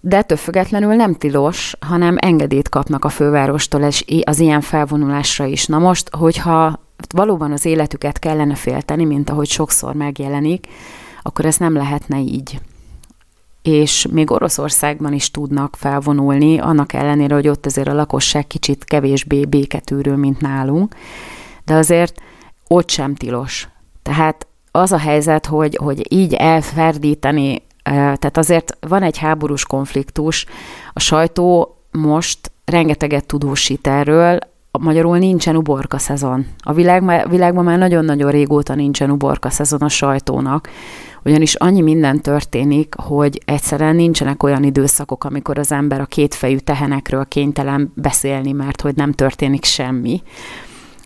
De 0.00 0.16
ettől 0.16 0.38
függetlenül 0.38 0.94
nem 0.94 1.14
tilos, 1.14 1.74
hanem 1.80 2.16
engedélyt 2.20 2.68
kapnak 2.68 3.04
a 3.04 3.08
fővárostól 3.08 3.82
és 3.82 4.04
az 4.24 4.38
ilyen 4.38 4.60
felvonulásra 4.60 5.44
is. 5.44 5.66
Na 5.66 5.78
most, 5.78 6.14
hogyha 6.14 6.80
valóban 7.14 7.52
az 7.52 7.64
életüket 7.64 8.18
kellene 8.18 8.54
félteni, 8.54 9.04
mint 9.04 9.30
ahogy 9.30 9.48
sokszor 9.48 9.94
megjelenik, 9.94 10.66
akkor 11.22 11.44
ez 11.44 11.56
nem 11.56 11.74
lehetne 11.74 12.18
így 12.20 12.60
és 13.62 14.06
még 14.10 14.30
Oroszországban 14.30 15.12
is 15.12 15.30
tudnak 15.30 15.76
felvonulni, 15.76 16.58
annak 16.58 16.92
ellenére, 16.92 17.34
hogy 17.34 17.48
ott 17.48 17.66
azért 17.66 17.88
a 17.88 17.94
lakosság 17.94 18.46
kicsit 18.46 18.84
kevésbé 18.84 19.44
béketűrő, 19.44 20.14
mint 20.14 20.40
nálunk, 20.40 20.94
de 21.64 21.74
azért 21.74 22.20
ott 22.68 22.90
sem 22.90 23.14
tilos. 23.14 23.68
Tehát 24.02 24.46
az 24.70 24.92
a 24.92 24.98
helyzet, 24.98 25.46
hogy, 25.46 25.78
hogy 25.82 26.12
így 26.12 26.34
elferdíteni, 26.34 27.62
tehát 27.82 28.36
azért 28.36 28.76
van 28.88 29.02
egy 29.02 29.18
háborús 29.18 29.64
konfliktus, 29.64 30.46
a 30.92 31.00
sajtó 31.00 31.76
most 31.90 32.52
rengeteget 32.64 33.26
tudósít 33.26 33.86
erről, 33.86 34.38
magyarul 34.78 35.18
nincsen 35.18 35.56
uborka 35.56 35.98
szezon. 35.98 36.46
A 36.58 36.72
világ, 36.72 37.28
világban 37.30 37.64
már 37.64 37.78
nagyon-nagyon 37.78 38.30
régóta 38.30 38.74
nincsen 38.74 39.10
uborka 39.10 39.50
szezon 39.50 39.80
a 39.80 39.88
sajtónak, 39.88 40.68
ugyanis 41.24 41.54
annyi 41.54 41.80
minden 41.80 42.20
történik, 42.20 42.94
hogy 42.94 43.42
egyszerűen 43.44 43.94
nincsenek 43.94 44.42
olyan 44.42 44.62
időszakok, 44.62 45.24
amikor 45.24 45.58
az 45.58 45.72
ember 45.72 46.00
a 46.00 46.06
kétfejű 46.06 46.56
tehenekről 46.56 47.26
kénytelen 47.26 47.92
beszélni, 47.94 48.52
mert 48.52 48.80
hogy 48.80 48.94
nem 48.94 49.12
történik 49.12 49.64
semmi 49.64 50.22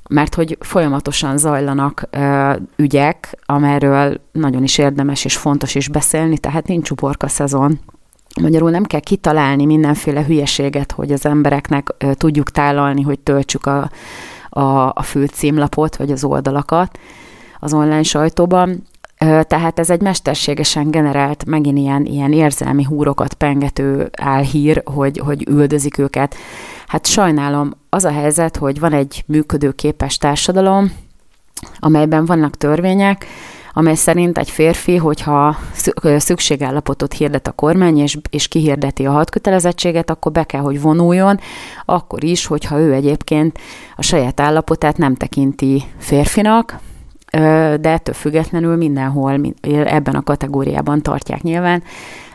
mert 0.09 0.35
hogy 0.35 0.57
folyamatosan 0.61 1.39
zajlanak 1.39 2.09
ö, 2.11 2.53
ügyek, 2.77 3.39
amerről 3.47 4.21
nagyon 4.33 4.63
is 4.63 4.79
érdemes 4.79 5.25
és 5.25 5.37
fontos 5.37 5.75
is 5.75 5.89
beszélni, 5.89 6.39
tehát 6.39 6.67
nincs 6.67 6.91
uborka 6.91 7.29
szezon. 7.29 7.79
Magyarul 8.41 8.71
nem 8.71 8.85
kell 8.85 9.01
kitalálni 9.01 9.65
mindenféle 9.65 10.25
hülyeséget, 10.25 10.93
hogy 10.93 11.13
az 11.13 11.27
embereknek 11.27 11.95
ö, 11.99 12.15
tudjuk 12.15 12.51
tálalni, 12.51 13.03
hogy 13.03 13.19
töltsük 13.19 13.67
a, 13.67 13.91
a, 14.49 14.61
a 14.95 15.03
fő 15.03 15.27
címlapot, 15.27 15.97
vagy 15.97 16.11
az 16.11 16.25
oldalakat 16.25 16.99
az 17.59 17.73
online 17.73 18.03
sajtóban, 18.03 18.83
tehát 19.19 19.79
ez 19.79 19.91
egy 19.91 20.01
mesterségesen 20.01 20.91
generált, 20.91 21.45
megint 21.45 21.79
ilyen, 21.79 22.05
ilyen 22.05 22.33
érzelmi 22.33 22.83
húrokat 22.83 23.35
pengető 23.35 24.11
álhír, 24.17 24.83
hogy, 24.85 25.19
hogy 25.19 25.49
üldözik 25.49 25.99
őket. 25.99 26.35
Hát 26.87 27.07
sajnálom, 27.07 27.73
az 27.89 28.05
a 28.05 28.11
helyzet, 28.11 28.57
hogy 28.57 28.81
van 28.81 28.93
egy 28.93 29.25
működőképes 29.27 30.19
társadalom, 30.19 30.93
amelyben 31.79 32.25
vannak 32.25 32.57
törvények, 32.57 33.27
amely 33.77 33.95
szerint 33.95 34.39
egy 34.39 34.51
férfi, 34.51 34.97
hogyha 34.97 35.57
szükségállapotot 36.17 37.13
hirdet 37.13 37.47
a 37.47 37.53
kormány, 37.53 37.99
és, 37.99 38.19
és 38.31 38.49
kihirdeti 38.49 39.07
a 39.07 39.11
hadkötelezettséget, 39.11 40.11
akkor 40.11 40.33
be 40.33 40.45
kell, 40.45 40.61
hogy 40.61 40.81
vonuljon, 40.81 41.41
akkor 41.85 42.25
is, 42.25 42.47
hogyha 42.47 42.79
ő 42.79 42.93
egyébként 42.93 43.59
a 43.97 44.03
saját 44.03 44.41
állapotát 44.41 44.97
nem 44.97 45.15
tekinti 45.15 45.83
férfinak, 45.99 46.79
de 47.81 47.91
ettől 47.91 48.15
függetlenül 48.15 48.77
mindenhol 48.77 49.41
ebben 49.63 50.15
a 50.15 50.23
kategóriában 50.23 51.03
tartják 51.03 51.43
nyilván. 51.43 51.83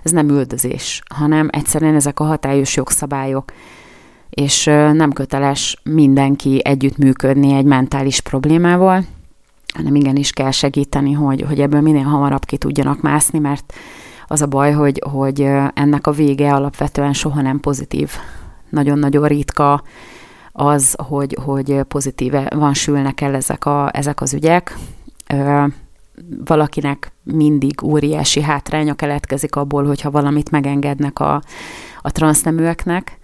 Ez 0.04 0.12
nem 0.12 0.30
üldözés, 0.30 1.02
hanem 1.16 1.48
egyszerűen 1.52 1.96
ezek 1.96 2.20
a 2.20 2.24
hatályos 2.24 2.76
jogszabályok, 2.76 3.52
és 4.30 4.64
nem 4.94 5.12
köteles 5.12 5.82
mindenki 5.84 6.62
együttműködni 6.64 7.54
egy 7.54 7.66
mentális 7.66 8.22
problémával, 8.22 9.04
hanem 9.74 9.96
igenis 9.96 10.32
kell 10.32 10.52
segíteni, 10.52 11.12
hogy, 11.12 11.42
hogy 11.48 11.60
ebből 11.60 11.82
minél 11.82 12.04
hamarabb 12.04 12.46
ki 12.46 12.58
tudjanak 12.58 13.02
mászni, 13.02 13.40
mert 13.40 13.74
az 14.28 14.42
a 14.42 14.48
baj, 14.48 14.72
hogy, 14.72 15.04
hogy 15.12 15.42
ennek 15.74 16.08
a 16.08 16.12
vége 16.12 16.54
alapvetően 16.54 17.14
soha 17.14 17.42
nem 17.42 17.60
pozitív. 17.60 18.12
Nagyon-nagyon 18.70 19.28
ritka 19.28 19.84
az, 20.52 20.96
hogy, 21.08 21.38
hogy 21.44 21.82
pozitíve 21.88 22.52
van 22.56 22.74
sülnek 22.74 23.22
el 23.22 23.36
ezek, 23.36 23.66
a, 23.66 23.90
ezek 23.94 24.22
az 24.22 24.34
ügyek. 24.34 24.78
Valakinek 26.46 27.12
mindig 27.24 27.84
óriási 27.84 28.42
hátránya 28.42 28.94
keletkezik 28.94 29.56
abból, 29.56 29.86
hogyha 29.86 30.12
valamit 30.12 30.52
megengednek 30.52 31.20
a, 31.20 31.42
a 32.02 32.12
transzneműeknek, 32.12 33.20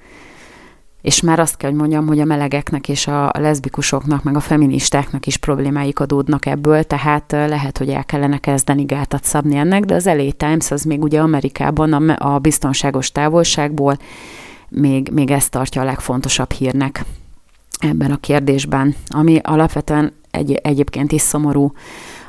és 1.06 1.22
már 1.22 1.40
azt 1.40 1.58
kell, 1.58 1.70
hogy 1.70 1.80
mondjam, 1.80 2.08
hogy 2.08 2.20
a 2.20 2.26
melegeknek 2.26 2.90
és 2.90 3.08
a 3.08 3.32
leszbikusoknak, 3.34 4.24
meg 4.24 4.36
a 4.36 4.40
feministáknak 4.40 5.26
is 5.26 5.38
problémáik 5.38 6.00
adódnak 6.00 6.46
ebből, 6.46 6.84
tehát 6.84 7.32
lehet, 7.32 7.78
hogy 7.78 7.90
el 7.90 8.06
kellene 8.06 8.38
kezdeni 8.38 8.84
gátat 8.84 9.24
szabni 9.24 9.56
ennek, 9.56 9.84
de 9.84 9.96
az 9.96 10.06
LA 10.06 10.32
Times 10.32 10.72
az 10.72 10.84
még 10.84 11.04
ugye 11.04 11.20
Amerikában 11.20 11.94
a, 11.94 12.34
a 12.34 12.40
biztonságos 12.40 13.12
távolságból 13.12 13.98
még, 14.76 15.10
még 15.12 15.32
ezt 15.32 15.52
tartja 15.52 15.82
a 15.82 15.86
legfontosabb 15.86 16.52
hírnek 16.52 17.04
ebben 17.80 18.12
a 18.12 18.18
kérdésben, 18.18 18.96
ami 19.08 19.40
alapvetően 19.44 20.14
egy, 20.32 20.54
egyébként 20.54 21.12
is 21.12 21.22
szomorú. 21.22 21.74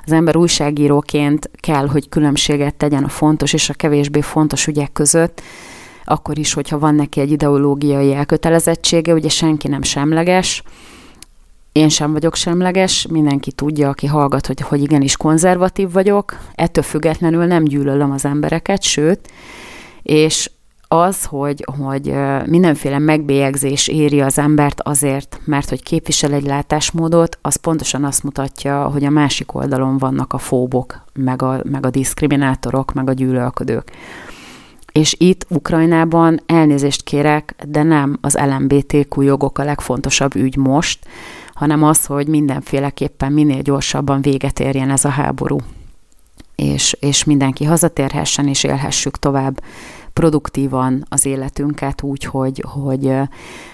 Az 0.04 0.12
ember 0.12 0.37
újságíróként 0.37 1.50
kell, 1.61 1.87
hogy 1.87 2.09
különbséget 2.09 2.74
tegyen 2.74 3.04
a 3.04 3.09
fontos 3.09 3.52
és 3.52 3.68
a 3.68 3.74
kevésbé 3.74 4.20
fontos 4.20 4.66
ügyek 4.66 4.92
között, 4.92 5.42
akkor 6.04 6.38
is, 6.38 6.52
hogyha 6.52 6.78
van 6.78 6.94
neki 6.94 7.20
egy 7.20 7.30
ideológiai 7.30 8.14
elkötelezettsége, 8.14 9.12
ugye 9.12 9.28
senki 9.28 9.68
nem 9.68 9.82
semleges, 9.82 10.62
én 11.72 11.88
sem 11.88 12.12
vagyok 12.12 12.35
semleges, 12.35 13.06
mindenki 13.06 13.52
tudja, 13.52 13.88
aki 13.88 14.06
hallgat, 14.06 14.46
hogy, 14.46 14.61
hogy 14.61 14.82
igenis 14.82 15.16
konzervatív 15.16 15.92
vagyok, 15.92 16.38
ettől 16.54 16.85
függetlenül 16.85 17.44
nem 17.44 17.64
gyűlölöm 17.64 18.11
az 18.11 18.24
embereket, 18.24 18.82
sőt, 18.82 19.30
és 20.02 20.50
az, 20.88 21.25
hogy, 21.25 21.64
hogy 21.79 22.14
mindenféle 22.46 22.99
megbélyegzés 22.99 23.88
éri 23.88 24.20
az 24.20 24.38
embert 24.38 24.81
azért, 24.81 25.40
mert 25.44 25.68
hogy 25.68 25.83
képvisel 25.83 26.33
egy 26.33 26.46
látásmódot, 26.46 27.38
az 27.42 27.57
pontosan 27.57 28.05
azt 28.05 28.22
mutatja, 28.22 28.88
hogy 28.88 29.05
a 29.05 29.11
másik 29.11 29.55
oldalon 29.55 29.99
vannak 29.99 30.33
a 30.33 30.38
fóbok, 30.38 31.05
meg 31.14 31.42
a, 31.42 31.61
meg 31.70 31.87
a 31.87 31.90
diszkriminátorok, 31.90 32.92
meg 32.92 33.09
a 33.09 33.12
gyűlölködők. 33.12 33.90
És 34.92 35.14
itt 35.18 35.46
Ukrajnában 35.49 36.40
elnézést 36.46 37.03
kérek, 37.03 37.55
de 37.68 37.83
nem 37.83 38.18
az 38.20 38.38
LMBTQ 38.38 39.20
jogok 39.20 39.59
a 39.59 39.64
legfontosabb 39.64 40.35
ügy 40.35 40.57
most, 40.57 40.99
hanem 41.55 41.83
az, 41.83 42.07
hogy 42.07 42.29
mindenféleképpen 42.29 43.33
minél 43.33 43.62
gyorsabban 43.62 44.20
véget 44.20 44.61
érjen 44.61 44.90
ez 44.90 45.05
a 45.05 45.09
háború. 45.09 45.59
És, 46.55 46.96
és 47.01 47.25
mindenki 47.25 47.64
hazatérhessen, 47.64 48.49
és 48.49 48.64
élhessük 48.64 49.18
tovább 49.18 49.61
produktívan 50.20 51.05
az 51.09 51.26
életünket 51.26 52.02
úgy, 52.02 52.24
hogy, 52.24 52.64
hogy 52.66 53.12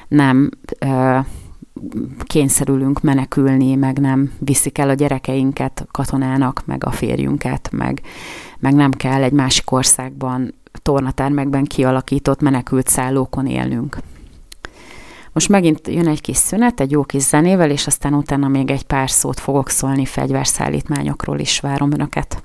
nem 0.09 0.51
kényszerülünk 2.23 3.01
menekülni, 3.01 3.75
meg 3.75 3.99
nem 3.99 4.33
viszik 4.39 4.79
el 4.79 4.89
a 4.89 4.95
gyerekeinket 4.95 5.87
katonának, 5.91 6.63
meg 6.65 6.85
a 6.85 6.91
férjünket, 6.91 7.69
meg, 7.73 8.01
meg 8.59 8.75
nem 8.75 8.91
kell 8.91 9.23
egy 9.23 9.33
másik 9.33 9.71
országban 9.71 10.55
tornatermekben 10.83 11.65
kialakított 11.65 12.41
menekült 12.41 12.89
szállókon 12.89 13.47
élnünk. 13.47 13.99
Most 15.33 15.49
megint 15.49 15.89
jön 15.89 16.09
egy 16.09 16.21
kis 16.21 16.37
szünet, 16.37 16.81
egy 16.81 16.91
jó 16.91 17.03
kis 17.05 17.23
zenével, 17.23 17.71
és 17.71 17.87
aztán 17.87 18.15
utána 18.15 18.49
még 18.49 18.71
egy 18.71 18.85
pár 18.85 19.11
szót 19.11 19.41
fogok 19.41 19.69
szólni 19.69 20.05
fegyverszállítmányokról 20.05 21.39
is. 21.39 21.61
Várom 21.61 21.93
Önöket! 21.93 22.43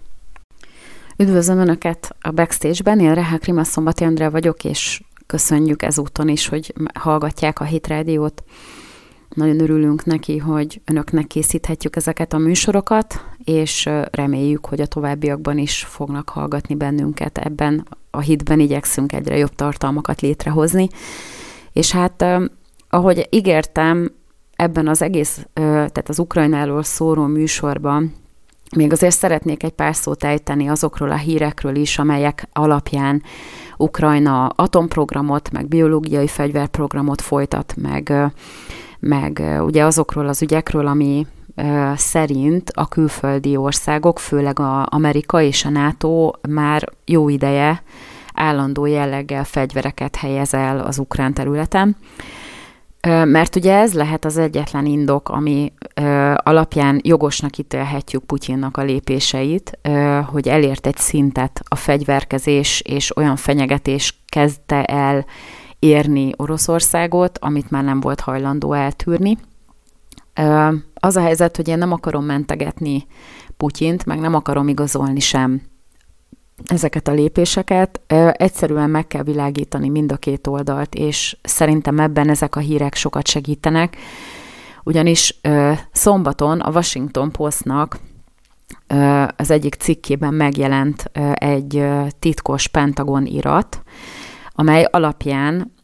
Üdvözlöm 1.20 1.58
Önöket 1.58 2.16
a 2.22 2.32
Backstage-ben, 2.32 3.00
én 3.00 3.14
Rehák 3.14 3.46
Rima 3.46 3.64
Szombati 3.64 4.04
Andrea 4.04 4.32
vagyok, 4.32 4.64
és 4.64 5.02
köszönjük 5.26 5.84
ezúton 5.84 6.28
is, 6.28 6.48
hogy 6.48 6.74
hallgatják 6.94 7.60
a 7.60 7.64
Hit 7.64 7.88
Rádiót. 7.88 8.44
Nagyon 9.30 9.60
örülünk 9.60 10.06
neki, 10.06 10.38
hogy 10.38 10.82
Önöknek 10.86 11.28
készíthetjük 11.28 11.96
ezeket 11.96 12.34
a 12.34 12.38
műsorokat, 12.38 13.26
és 13.44 13.90
reméljük, 14.12 14.66
hogy 14.66 14.82
a 14.82 14.86
továbbiakban 14.86 15.58
is 15.58 15.84
fognak 15.84 16.30
hallgatni 16.30 16.76
bennünket. 16.76 17.38
Ebben 17.38 17.88
a 18.12 18.20
hitben 18.20 18.60
igyekszünk 18.60 19.14
egyre 19.14 19.38
jobb 19.38 19.56
tartalmakat 19.56 20.22
létrehozni. 20.22 20.88
És 21.74 21.92
hát, 21.92 22.26
ahogy 22.90 23.28
ígértem, 23.30 24.12
ebben 24.56 24.88
az 24.88 25.02
egész, 25.02 25.46
tehát 25.54 26.10
az 26.10 26.20
Ukrajnáról 26.20 26.84
szóró 26.84 27.26
műsorban 27.26 28.14
még 28.76 28.92
azért 28.92 29.16
szeretnék 29.16 29.64
egy 29.64 29.72
pár 29.72 29.96
szót 29.96 30.24
ejteni 30.24 30.68
azokról 30.68 31.10
a 31.10 31.18
hírekről 31.18 31.76
is, 31.76 32.00
amelyek 32.00 32.48
alapján 32.54 33.24
Ukrajna 33.78 34.46
atomprogramot, 34.48 35.52
meg 35.52 35.68
biológiai 35.68 36.28
fegyverprogramot 36.28 37.22
folytat, 37.22 37.74
meg, 37.82 38.14
meg 39.00 39.44
ugye 39.60 39.84
azokról 39.84 40.28
az 40.28 40.42
ügyekről, 40.42 40.88
ami 40.88 41.28
szerint 41.96 42.72
a 42.74 42.88
külföldi 42.88 43.56
országok, 43.56 44.20
főleg 44.20 44.60
a 44.60 44.88
Amerika 44.90 45.42
és 45.42 45.66
a 45.66 45.70
NATO 45.70 46.32
már 46.50 46.90
jó 47.06 47.30
ideje 47.30 47.84
állandó 48.34 48.86
jelleggel 48.86 49.44
fegyvereket 49.44 50.16
helyez 50.16 50.54
el 50.54 50.80
az 50.80 50.98
ukrán 50.98 51.34
területen. 51.34 51.96
Mert 53.08 53.56
ugye 53.56 53.74
ez 53.74 53.93
lehet 53.93 54.26
az 54.26 54.38
egyetlen 54.38 54.86
indok, 54.86 55.30
ami 55.30 55.74
alapján 56.36 57.00
jogosnak 57.04 57.58
ítélhetjük 57.58 58.24
Putyinnak 58.24 58.78
a 58.78 58.84
lépéseit, 58.84 59.80
hogy 60.26 60.48
elért 60.48 60.88
egy 60.88 60.98
szintet 60.98 61.62
a 61.67 61.76
fegyverkezés 61.76 62.82
és 62.82 63.17
olyan 63.17 63.36
fenyegetés 63.36 64.20
kezdte 64.30 64.84
el 64.84 65.26
érni 65.80 66.32
Oroszországot, 66.36 67.38
amit 67.38 67.72
már 67.72 67.84
nem 67.84 68.00
volt 68.00 68.20
hajlandó 68.20 68.74
eltűrni. 68.74 69.38
Az 70.93 71.15
a 71.15 71.22
helyzet, 71.22 71.56
hogy 71.56 71.67
én 71.67 71.78
nem 71.78 71.91
akarom 71.91 72.26
mentegetni 72.26 73.06
Putyint, 73.58 74.06
meg 74.06 74.20
nem 74.20 74.34
akarom 74.34 74.67
igazolni 74.67 75.20
sem 75.20 75.62
ezeket 76.65 77.08
a 77.08 77.12
lépéseket. 77.12 78.02
Egyszerűen 78.32 78.89
meg 78.89 79.08
kell 79.08 79.24
világítani 79.24 79.89
mind 79.89 80.12
a 80.12 80.17
két 80.17 80.48
oldalt, 80.48 80.96
és 80.96 81.38
szerintem 81.41 82.00
ebben 82.00 82.30
ezek 82.30 82.56
a 82.56 82.60
hírek 82.60 82.96
sokat 82.96 83.28
segítenek, 83.28 83.98
ugyanis 84.84 85.39
szombaton 85.91 86.60
a 86.60 86.72
Washington 86.72 87.32
Postnak 87.32 88.00
az 89.36 89.52
egyik 89.52 89.74
cikkében 89.76 90.34
megjelent 90.34 91.12
egy 91.34 91.86
titkos 92.20 92.67
Pentagon 92.67 93.26
irat, 93.26 93.82
amely 94.52 94.88
alapján 94.91 95.76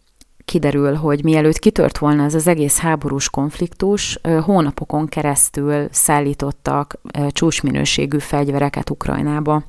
kiderül, 0.46 0.96
hogy 0.96 1.24
mielőtt 1.24 1.60
kitört 1.60 1.98
volna 1.98 2.24
ez 2.24 2.34
az 2.34 2.48
egész 2.48 2.78
háborús 2.78 3.30
konfliktus, 3.30 4.20
hónapokon 4.42 5.08
keresztül 5.08 5.88
szállítottak 5.92 7.00
csúcsminőségű 7.30 8.18
fegyvereket 8.18 8.90
Ukrajnába. 8.90 9.64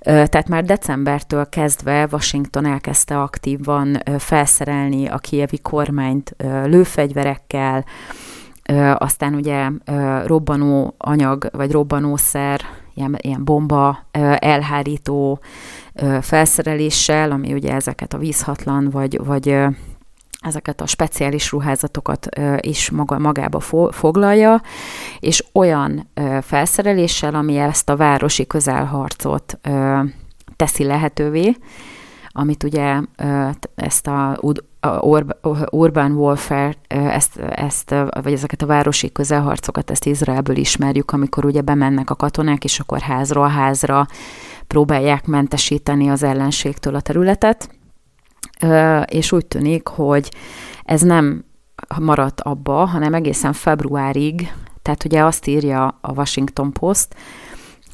Tehát 0.00 0.48
már 0.48 0.64
decembertől 0.64 1.48
kezdve 1.48 2.08
Washington 2.10 2.66
elkezdte 2.66 3.20
aktívan 3.20 4.02
felszerelni 4.18 5.06
a 5.06 5.18
kievi 5.18 5.58
kormányt 5.58 6.36
lőfegyverekkel, 6.64 7.84
aztán 8.94 9.34
ugye 9.34 9.68
robbanó 10.26 10.94
anyag, 10.98 11.48
vagy 11.52 11.70
robbanószer, 11.70 12.60
ilyen, 12.94 13.16
ilyen 13.20 13.44
bomba 13.44 13.98
elhárító 14.38 15.40
felszereléssel, 16.20 17.30
ami 17.30 17.52
ugye 17.52 17.74
ezeket 17.74 18.14
a 18.14 18.18
vízhatlan, 18.18 18.90
vagy, 18.90 19.24
vagy 19.24 19.56
ezeket 20.40 20.80
a 20.80 20.86
speciális 20.86 21.50
ruházatokat 21.50 22.28
is 22.60 22.90
maga, 22.90 23.18
magába 23.18 23.60
foglalja, 23.90 24.62
és 25.18 25.44
olyan 25.52 26.10
felszereléssel, 26.40 27.34
ami 27.34 27.56
ezt 27.56 27.88
a 27.88 27.96
városi 27.96 28.46
közelharcot 28.46 29.58
teszi 30.56 30.84
lehetővé, 30.84 31.56
amit 32.28 32.62
ugye 32.62 33.00
ezt 33.74 34.06
a, 34.06 34.38
urban 35.70 36.12
warfare, 36.12 36.74
ezt, 36.88 37.36
ezt, 37.36 37.94
vagy 38.22 38.32
ezeket 38.32 38.62
a 38.62 38.66
városi 38.66 39.12
közelharcokat, 39.12 39.90
ezt 39.90 40.06
Izraelből 40.06 40.56
ismerjük, 40.56 41.10
amikor 41.10 41.44
ugye 41.44 41.60
bemennek 41.60 42.10
a 42.10 42.14
katonák, 42.14 42.64
és 42.64 42.80
akkor 42.80 43.00
házról 43.00 43.48
házra 43.48 44.06
próbálják 44.66 45.26
mentesíteni 45.26 46.08
az 46.08 46.22
ellenségtől 46.22 46.94
a 46.94 47.00
területet 47.00 47.79
és 49.04 49.32
úgy 49.32 49.46
tűnik, 49.46 49.88
hogy 49.88 50.30
ez 50.84 51.00
nem 51.00 51.44
maradt 51.98 52.40
abba, 52.40 52.84
hanem 52.84 53.14
egészen 53.14 53.52
februárig, 53.52 54.52
tehát 54.82 55.04
ugye 55.04 55.24
azt 55.24 55.46
írja 55.46 55.98
a 56.00 56.12
Washington 56.12 56.72
Post, 56.72 57.14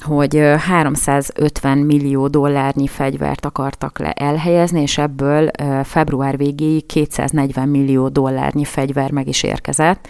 hogy 0.01 0.35
350 0.57 1.77
millió 1.77 2.27
dollárnyi 2.27 2.87
fegyvert 2.87 3.45
akartak 3.45 3.99
le 3.99 4.11
elhelyezni, 4.11 4.81
és 4.81 4.97
ebből 4.97 5.49
február 5.83 6.37
végéig 6.37 6.85
240 6.85 7.69
millió 7.69 8.07
dollárnyi 8.07 8.65
fegyver 8.65 9.11
meg 9.11 9.27
is 9.27 9.43
érkezett. 9.43 10.07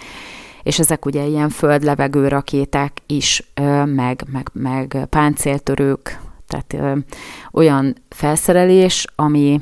És 0.64 0.80
ezek 0.80 1.06
ugye 1.06 1.26
ilyen 1.26 1.50
földlevegő 1.50 2.28
rakéták 2.28 2.92
is, 3.06 3.52
meg, 3.86 4.24
meg, 4.32 4.50
meg 4.54 5.08
páncéltörők, 5.10 6.20
tehát 6.48 7.00
olyan 7.52 7.96
felszerelés, 8.10 9.06
ami 9.16 9.62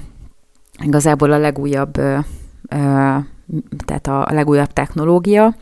igazából 0.83 1.31
a 1.31 1.37
legújabb, 1.37 1.93
tehát 3.85 4.07
a 4.07 4.27
legújabb 4.29 4.73
technológia, 4.73 5.55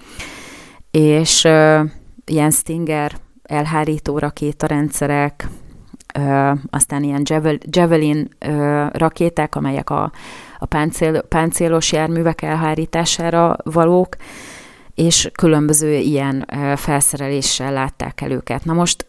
és 0.92 1.44
ilyen 2.26 2.52
Stinger 2.52 3.12
elhárító 3.44 4.18
rakétarendszerek, 4.18 5.48
aztán 6.70 7.04
ilyen 7.04 7.24
Javelin 7.60 8.30
rakéták, 8.92 9.56
amelyek 9.56 9.90
a, 9.90 10.12
a 10.60 10.66
páncél, 10.66 11.22
páncélos 11.22 11.92
járművek 11.92 12.42
elhárítására 12.42 13.58
valók, 13.64 14.16
és 14.96 15.30
különböző 15.34 15.94
ilyen 15.96 16.46
felszereléssel 16.76 17.74
látták 17.74 18.22
el 18.22 18.32
őket. 18.32 18.66
Na 18.66 18.74
most 18.74 19.06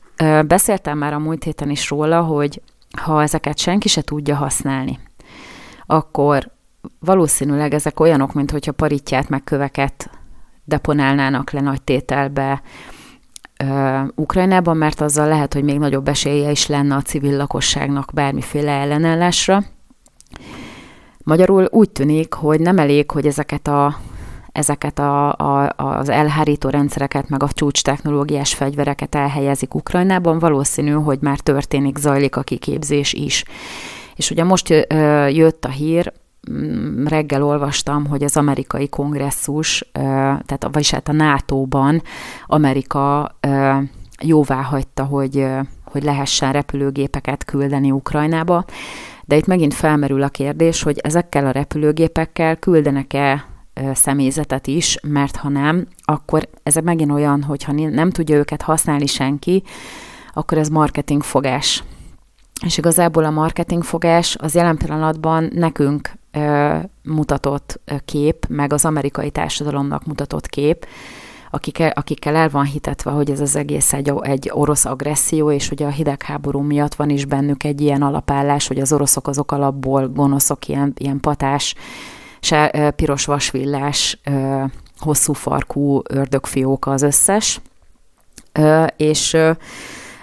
beszéltem 0.47 0.99
már 0.99 1.13
a 1.13 1.19
múlt 1.19 1.45
héten 1.45 1.71
is 1.71 1.91
róla, 1.91 2.21
hogy 2.21 2.63
ha 3.01 3.23
ezeket 3.23 3.59
senki 3.59 3.89
se 3.89 4.03
tudja 4.03 4.35
használni, 4.35 4.99
akkor 5.87 6.53
valószínűleg 6.99 7.75
ezek 7.75 8.01
olyanok, 8.01 8.33
mint 8.33 8.51
hogyha 8.51 8.73
paritját 8.73 9.29
meg 9.29 9.45
köveket 9.45 10.11
deponálnának 10.65 11.51
le 11.51 11.61
nagy 11.61 11.83
tételbe 11.83 12.63
ö, 13.65 14.01
Ukrajnában, 14.15 14.77
mert 14.77 15.01
azzal 15.01 15.29
lehet, 15.29 15.55
hogy 15.55 15.65
még 15.65 15.79
nagyobb 15.79 16.09
esélye 16.09 16.51
is 16.51 16.67
lenne 16.67 16.95
a 16.95 17.03
civil 17.03 17.37
lakosságnak 17.37 18.11
bármiféle 18.15 18.71
ellenállásra. 18.71 19.65
Magyarul 21.25 21.69
úgy 21.71 21.91
tűnik, 21.91 22.35
hogy 22.35 22.61
nem 22.61 22.79
elég, 22.79 23.11
hogy 23.11 23.27
ezeket 23.27 23.69
a 23.69 23.97
ezeket 24.53 24.99
a, 24.99 25.33
a, 25.33 25.73
az 25.77 26.09
elhárító 26.09 26.69
rendszereket, 26.69 27.29
meg 27.29 27.43
a 27.43 27.49
csúcs 27.53 27.83
technológiás 27.83 28.55
fegyvereket 28.55 29.15
elhelyezik 29.15 29.75
Ukrajnában, 29.75 30.39
valószínű, 30.39 30.91
hogy 30.91 31.19
már 31.21 31.39
történik, 31.39 31.97
zajlik 31.97 32.37
a 32.37 32.43
kiképzés 32.43 33.13
is 33.13 33.45
És 34.17 34.31
ugye 34.31 34.45
most 34.45 34.69
jött 35.29 35.65
a 35.65 35.69
hír, 35.69 36.13
mm, 36.51 37.07
reggel 37.07 37.43
olvastam, 37.43 38.07
hogy 38.07 38.25
az 38.25 38.37
amerikai 38.37 38.89
kongresszus, 38.89 39.89
tehát 39.93 40.69
vagyis 40.73 40.91
hát 40.91 41.09
a 41.09 41.13
NATO-ban 41.13 42.03
Amerika 42.47 43.37
jóvá 44.23 44.63
hagyta, 44.63 45.05
hogy, 45.05 45.47
hogy 45.85 46.03
lehessen 46.03 46.53
repülőgépeket 46.53 47.45
küldeni 47.45 47.91
Ukrajnába, 47.91 48.65
de 49.25 49.37
itt 49.37 49.47
megint 49.47 49.75
felmerül 49.75 50.23
a 50.23 50.29
kérdés, 50.29 50.83
hogy 50.83 50.99
ezekkel 50.99 51.47
a 51.47 51.51
repülőgépekkel 51.51 52.57
küldenek-e 52.57 53.45
személyzetet 53.95 54.67
is, 54.67 54.99
mert 55.03 55.37
ha 55.37 55.49
nem, 55.49 55.87
akkor 56.05 56.49
ez 56.63 56.75
megint 56.75 57.11
olyan, 57.11 57.43
hogyha 57.43 57.73
nem 57.73 58.11
tudja 58.11 58.37
őket 58.37 58.63
használni 58.63 59.07
senki, 59.07 59.63
akkor 60.33 60.59
ez 60.59 60.69
marketing 60.69 61.23
fogás. 61.23 61.85
És 62.63 62.79
igazából 62.79 63.25
a 63.25 63.31
marketing 63.31 63.83
fogás 63.83 64.37
az 64.37 64.55
jelen 64.55 64.77
pillanatban 64.77 65.51
nekünk 65.55 66.13
ö, 66.33 66.77
mutatott 67.03 67.81
kép, 68.05 68.47
meg 68.49 68.73
az 68.73 68.85
amerikai 68.85 69.31
társadalomnak 69.31 70.05
mutatott 70.05 70.47
kép, 70.47 70.87
akikkel, 71.55 71.91
akikkel 71.91 72.37
el 72.37 72.49
van 72.49 72.65
hitetve, 72.65 73.11
hogy 73.11 73.31
ez 73.31 73.41
az 73.41 73.57
egész 73.57 73.93
egy, 73.93 74.13
egy 74.21 74.51
orosz 74.53 74.85
agresszió, 74.85 75.51
és 75.51 75.71
ugye 75.71 75.87
a 75.87 75.91
hidegháború 75.91 76.61
miatt 76.61 76.95
van 76.95 77.11
is 77.11 77.25
bennük 77.25 77.65
egy 77.65 77.81
ilyen 77.81 78.03
alapállás, 78.03 78.67
hogy 78.67 78.79
az 78.79 78.93
oroszok 78.93 79.29
azok 79.29 79.53
alapból 79.53 80.09
gonoszok, 80.09 80.69
ilyen, 80.69 80.93
ilyen 80.97 81.21
patás, 81.21 81.75
se, 82.41 82.93
piros 82.97 83.25
vasvillás, 83.25 84.21
hosszú 84.99 85.33
farkú 85.33 86.01
ördögfióka 86.09 86.91
az 86.91 87.03
összes, 87.03 87.61
és 88.97 89.37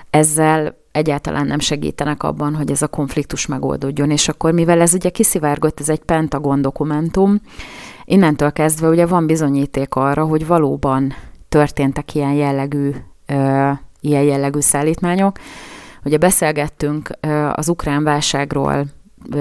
ezzel 0.09 0.75
egyáltalán 0.91 1.47
nem 1.47 1.59
segítenek 1.59 2.23
abban, 2.23 2.55
hogy 2.55 2.71
ez 2.71 2.81
a 2.81 2.87
konfliktus 2.87 3.45
megoldódjon. 3.45 4.11
És 4.11 4.27
akkor, 4.27 4.51
mivel 4.51 4.81
ez 4.81 4.93
ugye 4.93 5.09
kiszivárgott, 5.09 5.79
ez 5.79 5.89
egy 5.89 6.03
Pentagon 6.03 6.61
dokumentum, 6.61 7.41
innentől 8.05 8.51
kezdve 8.51 8.87
ugye 8.87 9.05
van 9.05 9.25
bizonyíték 9.25 9.95
arra, 9.95 10.25
hogy 10.25 10.47
valóban 10.47 11.13
történtek 11.49 12.15
ilyen 12.15 12.33
jellegű, 12.33 12.91
ilyen 13.99 14.23
jellegű 14.23 14.59
szállítmányok. 14.59 15.37
Ugye 16.03 16.17
beszélgettünk 16.17 17.09
az 17.53 17.69
ukrán 17.69 18.03
válságról 18.03 18.85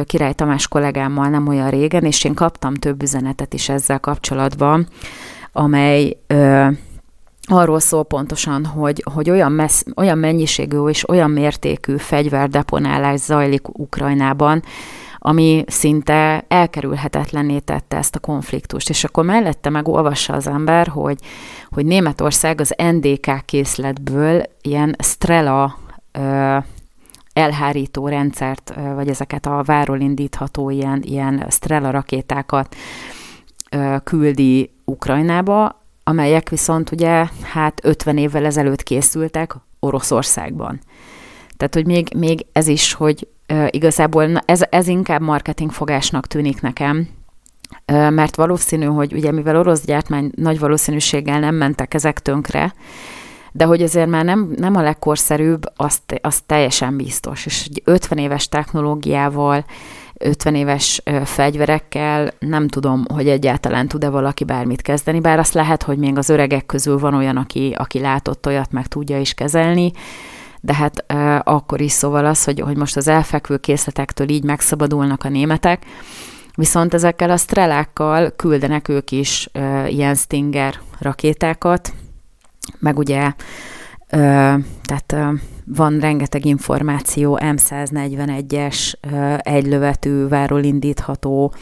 Király 0.04 0.32
Tamás 0.32 0.68
kollégámmal 0.68 1.28
nem 1.28 1.46
olyan 1.46 1.70
régen, 1.70 2.04
és 2.04 2.24
én 2.24 2.34
kaptam 2.34 2.74
több 2.74 3.02
üzenetet 3.02 3.54
is 3.54 3.68
ezzel 3.68 4.00
kapcsolatban, 4.00 4.86
amely 5.52 6.16
ö, 6.26 6.66
arról 7.50 7.80
szól 7.80 8.04
pontosan, 8.04 8.64
hogy, 8.64 9.04
hogy 9.14 9.30
olyan, 9.30 9.52
messz, 9.52 9.84
olyan 9.96 10.18
mennyiségű 10.18 10.86
és 10.86 11.08
olyan 11.08 11.30
mértékű 11.30 11.96
fegyverdeponálás 11.96 13.20
zajlik 13.20 13.78
Ukrajnában, 13.78 14.62
ami 15.18 15.64
szinte 15.66 16.44
elkerülhetetlenné 16.48 17.58
tette 17.58 17.96
ezt 17.96 18.14
a 18.14 18.18
konfliktust. 18.18 18.88
És 18.88 19.04
akkor 19.04 19.24
mellette 19.24 19.70
megolvassa 19.70 20.32
az 20.32 20.46
ember, 20.46 20.86
hogy, 20.86 21.18
hogy 21.70 21.84
Németország 21.84 22.60
az 22.60 22.74
NDK 22.92 23.44
készletből 23.44 24.42
ilyen 24.62 24.96
Strela 24.98 25.78
ö, 26.12 26.56
elhárító 27.32 28.08
rendszert, 28.08 28.74
vagy 28.94 29.08
ezeket 29.08 29.46
a 29.46 29.62
váról 29.62 30.00
indítható 30.00 30.70
ilyen, 30.70 31.02
ilyen 31.06 31.46
Strela 31.48 31.90
rakétákat 31.90 32.76
küldi 34.04 34.70
Ukrajnába, 34.84 35.79
amelyek 36.04 36.48
viszont 36.48 36.90
ugye 36.90 37.26
hát 37.42 37.80
50 37.82 38.16
évvel 38.16 38.44
ezelőtt 38.44 38.82
készültek 38.82 39.54
Oroszországban. 39.80 40.80
Tehát, 41.56 41.74
hogy 41.74 41.86
még, 41.86 42.08
még 42.16 42.46
ez 42.52 42.66
is, 42.66 42.92
hogy 42.92 43.28
igazából 43.70 44.38
ez, 44.44 44.60
ez 44.70 44.88
inkább 44.88 45.20
marketingfogásnak 45.20 46.26
tűnik 46.26 46.60
nekem, 46.60 47.08
mert 47.86 48.36
valószínű, 48.36 48.84
hogy 48.84 49.12
ugye 49.12 49.32
mivel 49.32 49.56
orosz 49.56 49.84
gyártmány 49.84 50.30
nagy 50.34 50.58
valószínűséggel 50.58 51.40
nem 51.40 51.54
mentek 51.54 51.94
ezek 51.94 52.18
tönkre, 52.18 52.74
de 53.52 53.64
hogy 53.64 53.82
azért 53.82 54.08
már 54.08 54.24
nem, 54.24 54.52
nem 54.56 54.76
a 54.76 54.82
legkorszerűbb, 54.82 55.62
azt, 55.76 56.20
azt 56.20 56.44
teljesen 56.46 56.96
biztos. 56.96 57.46
És 57.46 57.66
egy 57.68 57.82
50 57.84 58.18
éves 58.18 58.48
technológiával, 58.48 59.64
50 60.20 60.54
éves 60.54 61.02
fegyverekkel 61.24 62.32
nem 62.38 62.68
tudom, 62.68 63.04
hogy 63.14 63.28
egyáltalán 63.28 63.88
tud-e 63.88 64.08
valaki 64.08 64.44
bármit 64.44 64.82
kezdeni, 64.82 65.20
bár 65.20 65.38
azt 65.38 65.54
lehet, 65.54 65.82
hogy 65.82 65.98
még 65.98 66.18
az 66.18 66.28
öregek 66.28 66.66
közül 66.66 66.98
van 66.98 67.14
olyan, 67.14 67.36
aki, 67.36 67.74
aki 67.78 67.98
látott 67.98 68.46
olyat, 68.46 68.72
meg 68.72 68.86
tudja 68.86 69.20
is 69.20 69.34
kezelni, 69.34 69.92
de 70.60 70.74
hát 70.74 71.04
akkor 71.46 71.80
is 71.80 71.92
szóval 71.92 72.26
az, 72.26 72.44
hogy, 72.44 72.60
hogy 72.60 72.76
most 72.76 72.96
az 72.96 73.08
elfekvő 73.08 73.56
készletektől 73.56 74.28
így 74.28 74.44
megszabadulnak 74.44 75.24
a 75.24 75.28
németek, 75.28 75.84
viszont 76.54 76.94
ezekkel 76.94 77.30
a 77.30 77.36
strelákkal 77.36 78.32
küldenek 78.36 78.88
ők 78.88 79.10
is 79.10 79.48
ilyen 79.86 80.14
Stinger 80.14 80.74
rakétákat, 80.98 81.92
meg 82.78 82.98
ugye 82.98 83.32
tehát 84.10 85.12
ö, 85.12 85.32
van 85.64 85.98
rengeteg 85.98 86.44
információ, 86.44 87.38
M141-es 87.42 88.92
ö, 89.00 89.34
egylövetű, 89.38 90.26
váról 90.26 90.62
indítható 90.62 91.54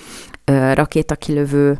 ö, 0.45 0.73
rakétakilövő, 0.73 1.79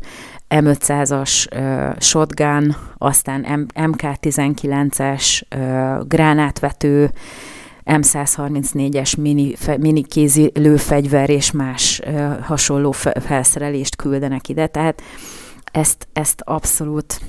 M500-as 0.49 1.51
ö, 1.51 1.89
shotgun, 1.99 2.75
aztán 2.97 3.39
M- 3.39 3.71
MK19-es 3.75 5.41
ö, 5.49 5.95
gránátvető, 6.07 7.11
M134-es 7.85 9.17
mini, 9.17 9.55
fe, 9.55 9.77
mini 9.77 10.03
kézi 10.03 10.51
lőfegyver 10.53 11.29
és 11.29 11.51
más 11.51 12.01
ö, 12.05 12.27
hasonló 12.41 12.91
felszerelést 13.21 13.95
küldenek 13.95 14.49
ide, 14.49 14.67
tehát 14.67 15.01
ezt, 15.71 16.07
ezt 16.13 16.41
abszolút 16.45 17.19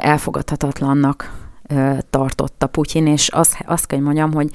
elfogadhatatlannak 0.00 1.45
tartotta 2.10 2.66
Putyin, 2.66 3.06
és 3.06 3.28
azt, 3.28 3.56
azt 3.66 3.86
kell 3.86 4.00
mondjam, 4.00 4.32
hogy 4.32 4.50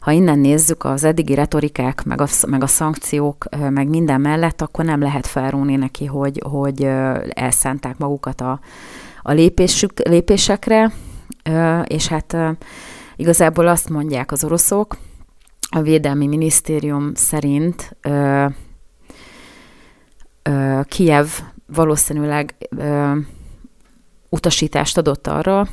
ha 0.00 0.10
innen 0.10 0.38
nézzük 0.38 0.84
az 0.84 1.04
eddigi 1.04 1.34
retorikák, 1.34 2.04
meg 2.04 2.20
a, 2.20 2.26
meg 2.46 2.62
a 2.62 2.66
szankciók, 2.66 3.44
meg 3.70 3.88
minden 3.88 4.20
mellett, 4.20 4.60
akkor 4.60 4.84
nem 4.84 5.00
lehet 5.00 5.26
felróni 5.26 5.76
neki, 5.76 6.04
hogy, 6.04 6.42
hogy 6.50 6.88
elszánták 7.28 7.98
magukat 7.98 8.40
a, 8.40 8.60
a 9.22 9.32
lépésük, 9.32 9.92
lépésekre, 10.08 10.92
és 11.84 12.06
hát 12.06 12.36
igazából 13.16 13.68
azt 13.68 13.88
mondják 13.88 14.32
az 14.32 14.44
oroszok, 14.44 14.96
a 15.70 15.80
Védelmi 15.82 16.26
Minisztérium 16.26 17.14
szerint 17.14 17.96
Kiev 20.88 21.26
valószínűleg 21.66 22.54
utasítást 24.28 24.98
adott 24.98 25.26
arra 25.26 25.68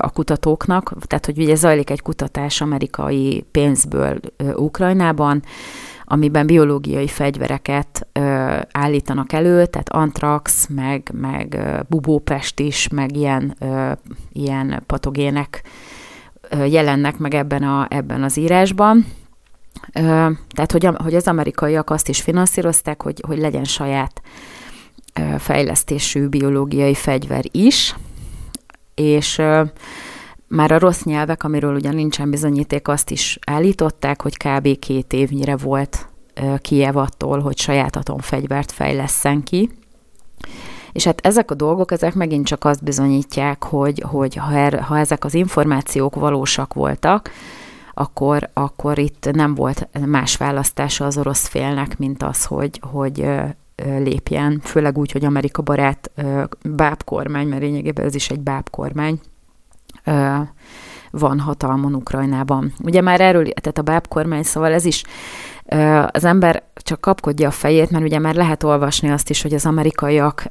a 0.00 0.10
kutatóknak, 0.10 0.94
tehát 1.06 1.26
hogy 1.26 1.38
ugye 1.38 1.54
zajlik 1.54 1.90
egy 1.90 2.02
kutatás 2.02 2.60
amerikai 2.60 3.44
pénzből 3.50 4.20
Ukrajnában, 4.54 5.42
amiben 6.04 6.46
biológiai 6.46 7.08
fegyvereket 7.08 8.06
ö, 8.12 8.56
állítanak 8.72 9.32
elő, 9.32 9.66
tehát 9.66 9.88
antrax, 9.88 10.66
meg, 10.74 11.10
meg 11.12 11.60
bubópest 11.88 12.60
is, 12.60 12.88
meg 12.88 13.16
ilyen, 13.16 13.56
ö, 13.58 13.92
ilyen 14.32 14.82
patogének 14.86 15.62
ö, 16.48 16.64
jelennek 16.64 17.18
meg 17.18 17.34
ebben, 17.34 17.62
a, 17.62 17.86
ebben 17.90 18.22
az 18.22 18.36
írásban. 18.36 19.06
Ö, 19.92 20.00
tehát, 20.50 20.72
hogy, 20.72 20.88
hogy 20.94 21.14
az 21.14 21.26
amerikaiak 21.26 21.90
azt 21.90 22.08
is 22.08 22.20
finanszírozták, 22.20 23.02
hogy, 23.02 23.22
hogy 23.26 23.38
legyen 23.38 23.64
saját 23.64 24.22
fejlesztésű 25.38 26.26
biológiai 26.26 26.94
fegyver 26.94 27.44
is, 27.50 27.94
és 28.94 29.42
már 30.48 30.72
a 30.72 30.78
rossz 30.78 31.02
nyelvek, 31.02 31.44
amiről 31.44 31.74
ugyan 31.74 31.94
nincsen 31.94 32.30
bizonyíték, 32.30 32.88
azt 32.88 33.10
is 33.10 33.38
állították, 33.46 34.22
hogy 34.22 34.36
kb. 34.36 34.78
két 34.78 35.12
évnyire 35.12 35.56
volt 35.56 36.08
Kiev 36.58 36.96
attól, 36.96 37.40
hogy 37.40 37.58
saját 37.58 37.96
atomfegyvert 37.96 38.72
fejleszen 38.72 39.42
ki. 39.42 39.70
És 40.92 41.04
hát 41.04 41.26
ezek 41.26 41.50
a 41.50 41.54
dolgok, 41.54 41.92
ezek 41.92 42.14
megint 42.14 42.46
csak 42.46 42.64
azt 42.64 42.82
bizonyítják, 42.84 43.64
hogy, 43.64 44.02
hogy 44.06 44.34
ha, 44.34 44.52
er, 44.52 44.80
ha 44.80 44.98
ezek 44.98 45.24
az 45.24 45.34
információk 45.34 46.14
valósak 46.14 46.74
voltak, 46.74 47.30
akkor, 47.94 48.50
akkor 48.52 48.98
itt 48.98 49.28
nem 49.32 49.54
volt 49.54 49.88
más 50.06 50.36
választása 50.36 51.04
az 51.04 51.18
orosz 51.18 51.46
félnek, 51.46 51.98
mint 51.98 52.22
az, 52.22 52.44
hogy, 52.44 52.80
hogy 52.90 53.30
lépjen, 53.76 54.60
főleg 54.62 54.98
úgy, 54.98 55.12
hogy 55.12 55.24
Amerika 55.24 55.62
barát 55.62 56.10
bábkormány, 56.64 57.46
mert 57.46 57.62
lényegében 57.62 58.04
ez 58.04 58.14
is 58.14 58.30
egy 58.30 58.40
bábkormány, 58.40 59.20
van 61.10 61.40
hatalmon 61.40 61.94
Ukrajnában. 61.94 62.72
Ugye 62.82 63.00
már 63.00 63.20
erről, 63.20 63.44
tehát 63.44 63.78
a 63.78 63.82
bábkormány, 63.82 64.42
szóval 64.42 64.72
ez 64.72 64.84
is 64.84 65.04
az 66.10 66.24
ember 66.24 66.62
csak 66.74 67.00
kapkodja 67.00 67.48
a 67.48 67.50
fejét, 67.50 67.90
mert 67.90 68.04
ugye 68.04 68.18
már 68.18 68.34
lehet 68.34 68.62
olvasni 68.62 69.10
azt 69.10 69.30
is, 69.30 69.42
hogy 69.42 69.54
az 69.54 69.66
amerikaiak 69.66 70.50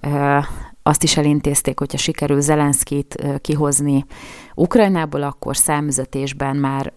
azt 0.83 1.03
is 1.03 1.17
elintézték, 1.17 1.79
hogyha 1.79 1.97
sikerül 1.97 2.41
Zelenszkit 2.41 3.23
kihozni 3.41 4.05
Ukrajnából, 4.55 5.23
akkor 5.23 5.57
számüzetésben 5.57 6.55
már 6.55 6.93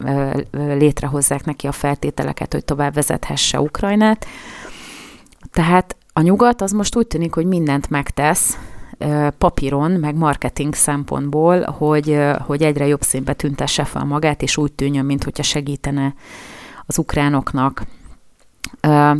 létrehozzák 0.52 1.44
neki 1.44 1.66
a 1.66 1.72
feltételeket, 1.72 2.52
hogy 2.52 2.64
tovább 2.64 2.94
vezethesse 2.94 3.60
Ukrajnát. 3.60 4.26
Tehát 5.50 5.96
a 6.16 6.20
nyugat 6.20 6.60
az 6.60 6.72
most 6.72 6.96
úgy 6.96 7.06
tűnik, 7.06 7.34
hogy 7.34 7.46
mindent 7.46 7.90
megtesz, 7.90 8.58
papíron, 9.38 9.90
meg 9.90 10.14
marketing 10.14 10.74
szempontból, 10.74 11.62
hogy, 11.62 12.18
hogy 12.46 12.62
egyre 12.62 12.86
jobb 12.86 13.02
színbe 13.02 13.32
tüntesse 13.32 13.84
fel 13.84 14.04
magát, 14.04 14.42
és 14.42 14.56
úgy 14.56 14.72
tűnjön, 14.72 15.04
mintha 15.04 15.42
segítene 15.42 16.14
az 16.86 16.98
ukránoknak. 16.98 17.82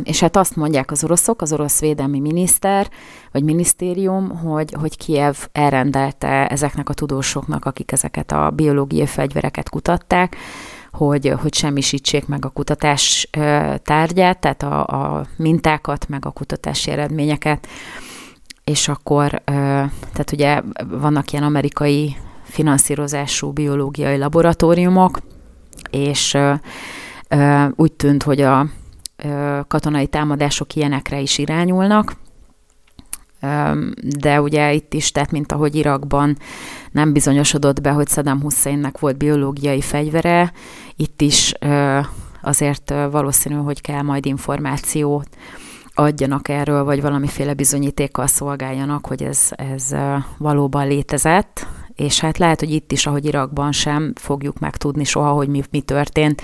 És 0.03 0.19
hát 0.19 0.35
azt 0.35 0.55
mondják 0.55 0.91
az 0.91 1.03
oroszok, 1.03 1.41
az 1.41 1.53
orosz 1.53 1.79
védelmi 1.79 2.19
miniszter, 2.19 2.89
vagy 3.31 3.43
minisztérium, 3.43 4.37
hogy, 4.37 4.75
hogy 4.79 4.97
Kiev 4.97 5.35
elrendelte 5.51 6.47
ezeknek 6.47 6.89
a 6.89 6.93
tudósoknak, 6.93 7.65
akik 7.65 7.91
ezeket 7.91 8.31
a 8.31 8.51
biológiai 8.55 9.05
fegyvereket 9.05 9.69
kutatták, 9.69 10.35
hogy, 10.97 11.33
hogy 11.41 11.53
semmisítsék 11.53 12.27
meg 12.27 12.45
a 12.45 12.49
kutatás 12.49 13.29
tárgyát, 13.83 14.39
tehát 14.39 14.63
a, 14.63 14.85
a 14.87 15.25
mintákat, 15.35 16.07
meg 16.07 16.25
a 16.25 16.31
kutatási 16.31 16.91
eredményeket, 16.91 17.67
és 18.63 18.87
akkor, 18.87 19.41
tehát 19.45 20.31
ugye 20.31 20.61
vannak 20.87 21.31
ilyen 21.31 21.43
amerikai 21.43 22.15
finanszírozású 22.43 23.51
biológiai 23.51 24.17
laboratóriumok, 24.17 25.19
és 25.89 26.37
úgy 27.75 27.93
tűnt, 27.93 28.23
hogy 28.23 28.41
a 28.41 28.67
katonai 29.67 30.07
támadások 30.07 30.75
ilyenekre 30.75 31.19
is 31.19 31.37
irányulnak, 31.37 32.15
de 34.19 34.41
ugye 34.41 34.73
itt 34.73 34.93
is, 34.93 35.11
tehát 35.11 35.31
mint 35.31 35.51
ahogy 35.51 35.75
Irakban 35.75 36.37
nem 36.91 37.13
bizonyosodott 37.13 37.81
be, 37.81 37.89
hogy 37.89 38.07
Saddam 38.07 38.41
Husseinnek 38.41 38.99
volt 38.99 39.17
biológiai 39.17 39.81
fegyvere, 39.81 40.51
itt 40.95 41.21
is 41.21 41.53
azért 42.41 42.93
valószínű, 43.11 43.55
hogy 43.55 43.81
kell 43.81 44.01
majd 44.01 44.25
információt 44.25 45.27
adjanak 45.93 46.49
erről, 46.49 46.83
vagy 46.83 47.01
valamiféle 47.01 47.53
bizonyítékkal 47.53 48.27
szolgáljanak, 48.27 49.05
hogy 49.05 49.23
ez, 49.23 49.49
ez 49.55 49.95
valóban 50.37 50.87
létezett, 50.87 51.67
és 51.95 52.19
hát 52.19 52.37
lehet, 52.37 52.59
hogy 52.59 52.71
itt 52.71 52.91
is, 52.91 53.05
ahogy 53.05 53.25
Irakban 53.25 53.71
sem 53.71 54.13
fogjuk 54.15 54.59
megtudni 54.59 55.03
soha, 55.03 55.31
hogy 55.31 55.47
mi, 55.47 55.63
mi 55.71 55.81
történt, 55.81 56.41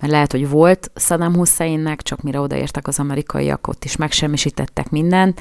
mert 0.00 0.12
lehet, 0.12 0.32
hogy 0.32 0.48
volt 0.48 0.90
Saddam 0.94 1.34
Husseinnek, 1.34 2.02
csak 2.02 2.22
mire 2.22 2.40
odaértek 2.40 2.86
az 2.86 2.98
amerikaiak, 2.98 3.68
ott 3.68 3.84
is 3.84 3.96
megsemmisítettek 3.96 4.90
mindent, 4.90 5.40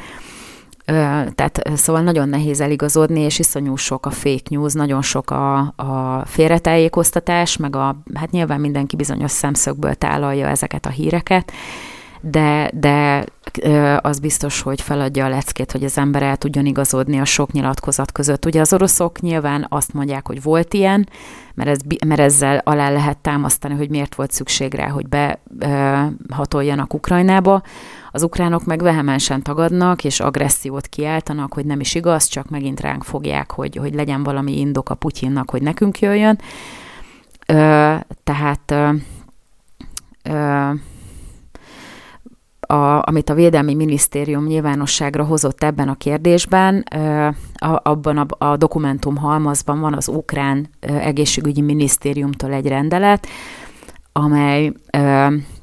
tehát 1.36 1.62
szóval 1.76 2.02
nagyon 2.02 2.30
nehéz 2.30 2.62
eligazodni, 2.62 3.20
és 3.20 3.40
iszonyú 3.40 3.76
sok 3.76 4.06
a 4.06 4.10
fake 4.10 4.44
news, 4.50 4.74
nagyon 4.74 5.02
sok 5.02 5.32
a, 5.32 5.58
a 5.76 6.24
félretájékoztatás, 6.26 7.58
meg 7.58 7.76
a, 7.76 7.96
hát 8.14 8.32
nyilván 8.32 8.60
mindenki 8.60 8.96
bizonyos 8.96 9.32
szemszögből 9.32 9.94
tálalja 9.94 10.48
ezeket 10.48 10.86
a 10.86 10.90
híreket, 10.90 11.52
de, 12.22 12.72
de 12.74 13.26
az 14.02 14.20
biztos, 14.20 14.62
hogy 14.62 14.82
feladja 14.82 15.26
a 15.26 15.30
leckét, 15.30 15.72
hogy 15.72 15.84
az 15.84 15.98
ember 15.98 16.24
el 16.24 16.38
tudjon 16.38 16.66
igazodni 16.66 17.20
a 17.20 17.26
sok 17.26 17.52
nyilatkozat 17.52 18.12
között. 18.12 18.46
Ugye 18.46 18.62
az 18.62 18.74
oroszok 18.74 19.20
nyilván 19.22 19.66
azt 19.70 19.94
mondják, 19.94 20.28
hogy 20.28 20.44
volt 20.44 20.74
ilyen, 20.74 21.10
mert, 21.54 21.70
ez, 21.70 21.80
mert 22.08 22.20
ezzel 22.20 22.62
alá 22.64 22.90
lehet 22.90 23.18
támasztani, 23.18 23.76
hogy 23.76 23.90
miért 23.90 24.16
volt 24.16 24.32
szükség 24.32 24.74
rá, 24.74 24.88
hogy 24.88 25.06
behatoljanak 25.50 26.94
Ukrajnába. 26.94 27.62
Az 28.12 28.24
ukránok 28.24 28.66
meg 28.66 28.82
vehemensen 28.82 29.42
tagadnak, 29.42 30.04
és 30.04 30.20
agressziót 30.20 30.88
kiáltanak, 30.88 31.54
hogy 31.54 31.66
nem 31.66 31.80
is 31.80 31.96
igaz, 31.96 32.26
csak 32.26 32.50
megint 32.50 32.80
ránk 32.80 33.04
fogják, 33.04 33.52
hogy, 33.52 33.76
hogy 33.76 33.94
legyen 33.94 34.24
valami 34.24 34.60
indok 34.60 34.90
a 34.90 34.96
Putyinnak, 34.96 35.50
hogy 35.50 35.62
nekünk 35.62 36.00
jöjjön. 36.00 36.40
Ö, 37.48 37.96
tehát 38.24 38.72
ö, 38.72 38.90
ö, 40.24 40.72
a, 42.68 43.02
amit 43.08 43.30
a 43.30 43.34
Védelmi 43.34 43.74
Minisztérium 43.74 44.46
nyilvánosságra 44.46 45.24
hozott 45.24 45.64
ebben 45.64 45.90
a 45.90 45.96
kérdésben, 45.96 46.84
a, 47.54 47.80
abban 47.84 48.18
a, 48.18 48.46
a 48.46 48.58
dokumentum 48.58 49.18
halmazban 49.18 49.80
van 49.80 49.94
az 49.94 50.08
Ukrán 50.08 50.70
Egészségügyi 50.80 51.62
Minisztériumtól 51.62 52.54
egy 52.54 52.68
rendelet, 52.68 53.28
amely 54.12 54.72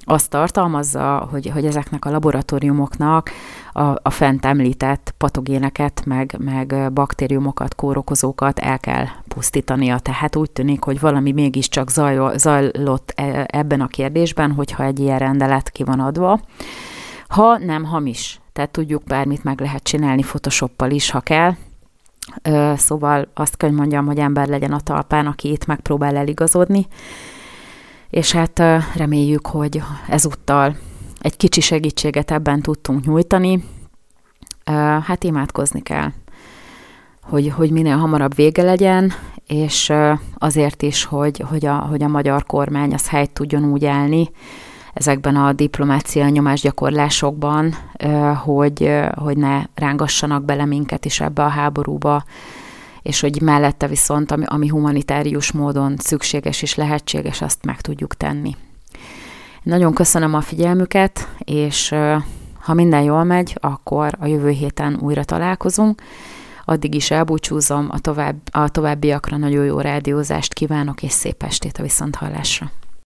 azt 0.04 0.30
tartalmazza, 0.30 1.28
hogy, 1.30 1.50
hogy 1.50 1.66
ezeknek 1.66 2.04
a 2.04 2.10
laboratóriumoknak 2.10 3.30
a, 3.72 3.82
a 3.82 4.10
fent 4.10 4.44
említett 4.44 5.14
patogéneket, 5.18 6.02
meg, 6.06 6.36
meg 6.38 6.92
baktériumokat, 6.92 7.74
kórokozókat 7.74 8.58
el 8.58 8.78
kell 8.78 9.06
pusztítania. 9.28 9.98
Tehát 9.98 10.36
úgy 10.36 10.50
tűnik, 10.50 10.82
hogy 10.82 11.00
valami 11.00 11.32
mégiscsak 11.32 11.90
zajlott 12.34 13.12
e, 13.14 13.46
ebben 13.48 13.80
a 13.80 13.86
kérdésben, 13.86 14.52
hogyha 14.52 14.84
egy 14.84 14.98
ilyen 14.98 15.18
rendelet 15.18 15.70
ki 15.70 15.84
van 15.84 16.00
adva 16.00 16.40
ha 17.34 17.58
nem 17.58 17.84
hamis. 17.84 18.40
Tehát 18.52 18.70
tudjuk, 18.70 19.04
bármit 19.04 19.44
meg 19.44 19.60
lehet 19.60 19.82
csinálni 19.82 20.22
Photoshoppal 20.22 20.90
is, 20.90 21.10
ha 21.10 21.20
kell. 21.20 21.54
Szóval 22.76 23.28
azt 23.34 23.56
kell, 23.56 23.70
mondjam, 23.70 24.06
hogy 24.06 24.18
ember 24.18 24.48
legyen 24.48 24.72
a 24.72 24.80
talpán, 24.80 25.26
aki 25.26 25.50
itt 25.50 25.66
megpróbál 25.66 26.16
eligazodni. 26.16 26.86
És 28.14 28.32
hát 28.32 28.62
reméljük, 28.96 29.46
hogy 29.46 29.82
ezúttal 30.08 30.76
egy 31.20 31.36
kicsi 31.36 31.60
segítséget 31.60 32.30
ebben 32.30 32.60
tudtunk 32.60 33.04
nyújtani. 33.04 33.64
Hát 35.02 35.24
imádkozni 35.24 35.82
kell, 35.82 36.10
hogy, 37.22 37.48
hogy 37.48 37.70
minél 37.70 37.96
hamarabb 37.96 38.34
vége 38.34 38.62
legyen, 38.62 39.12
és 39.46 39.92
azért 40.38 40.82
is, 40.82 41.04
hogy, 41.04 41.44
hogy, 41.48 41.66
a, 41.66 41.74
hogy 41.74 42.02
a 42.02 42.08
magyar 42.08 42.44
kormány 42.44 42.94
az 42.94 43.08
helyt 43.08 43.30
tudjon 43.30 43.64
úgy 43.64 43.84
állni, 43.84 44.30
ezekben 44.92 45.36
a 45.36 45.52
diplomácia 45.52 46.28
nyomásgyakorlásokban, 46.28 47.74
hogy, 48.44 48.90
hogy 49.14 49.36
ne 49.36 49.62
rángassanak 49.74 50.44
bele 50.44 50.64
minket 50.64 51.04
is 51.04 51.20
ebbe 51.20 51.44
a 51.44 51.48
háborúba, 51.48 52.24
és 53.04 53.20
hogy 53.20 53.40
mellette 53.40 53.86
viszont, 53.86 54.30
ami, 54.30 54.44
ami 54.46 54.68
humanitárius 54.68 55.52
módon 55.52 55.96
szükséges 55.98 56.62
és 56.62 56.74
lehetséges, 56.74 57.42
azt 57.42 57.64
meg 57.64 57.80
tudjuk 57.80 58.16
tenni. 58.16 58.56
Nagyon 59.62 59.94
köszönöm 59.94 60.34
a 60.34 60.40
figyelmüket, 60.40 61.28
és 61.38 61.94
ha 62.60 62.74
minden 62.74 63.02
jól 63.02 63.24
megy, 63.24 63.56
akkor 63.60 64.12
a 64.18 64.26
jövő 64.26 64.50
héten 64.50 64.98
újra 65.00 65.24
találkozunk. 65.24 66.02
Addig 66.64 66.94
is 66.94 67.10
elbúcsúzom, 67.10 67.88
a, 67.90 67.98
tovább, 67.98 68.36
a 68.50 68.68
továbbiakra 68.68 69.36
nagyon 69.36 69.64
jó 69.64 69.80
rádiózást 69.80 70.54
kívánok, 70.54 71.02
és 71.02 71.12
szép 71.12 71.42
estét 71.42 71.78
a 71.78 71.82
viszonthallásra. 71.82 72.70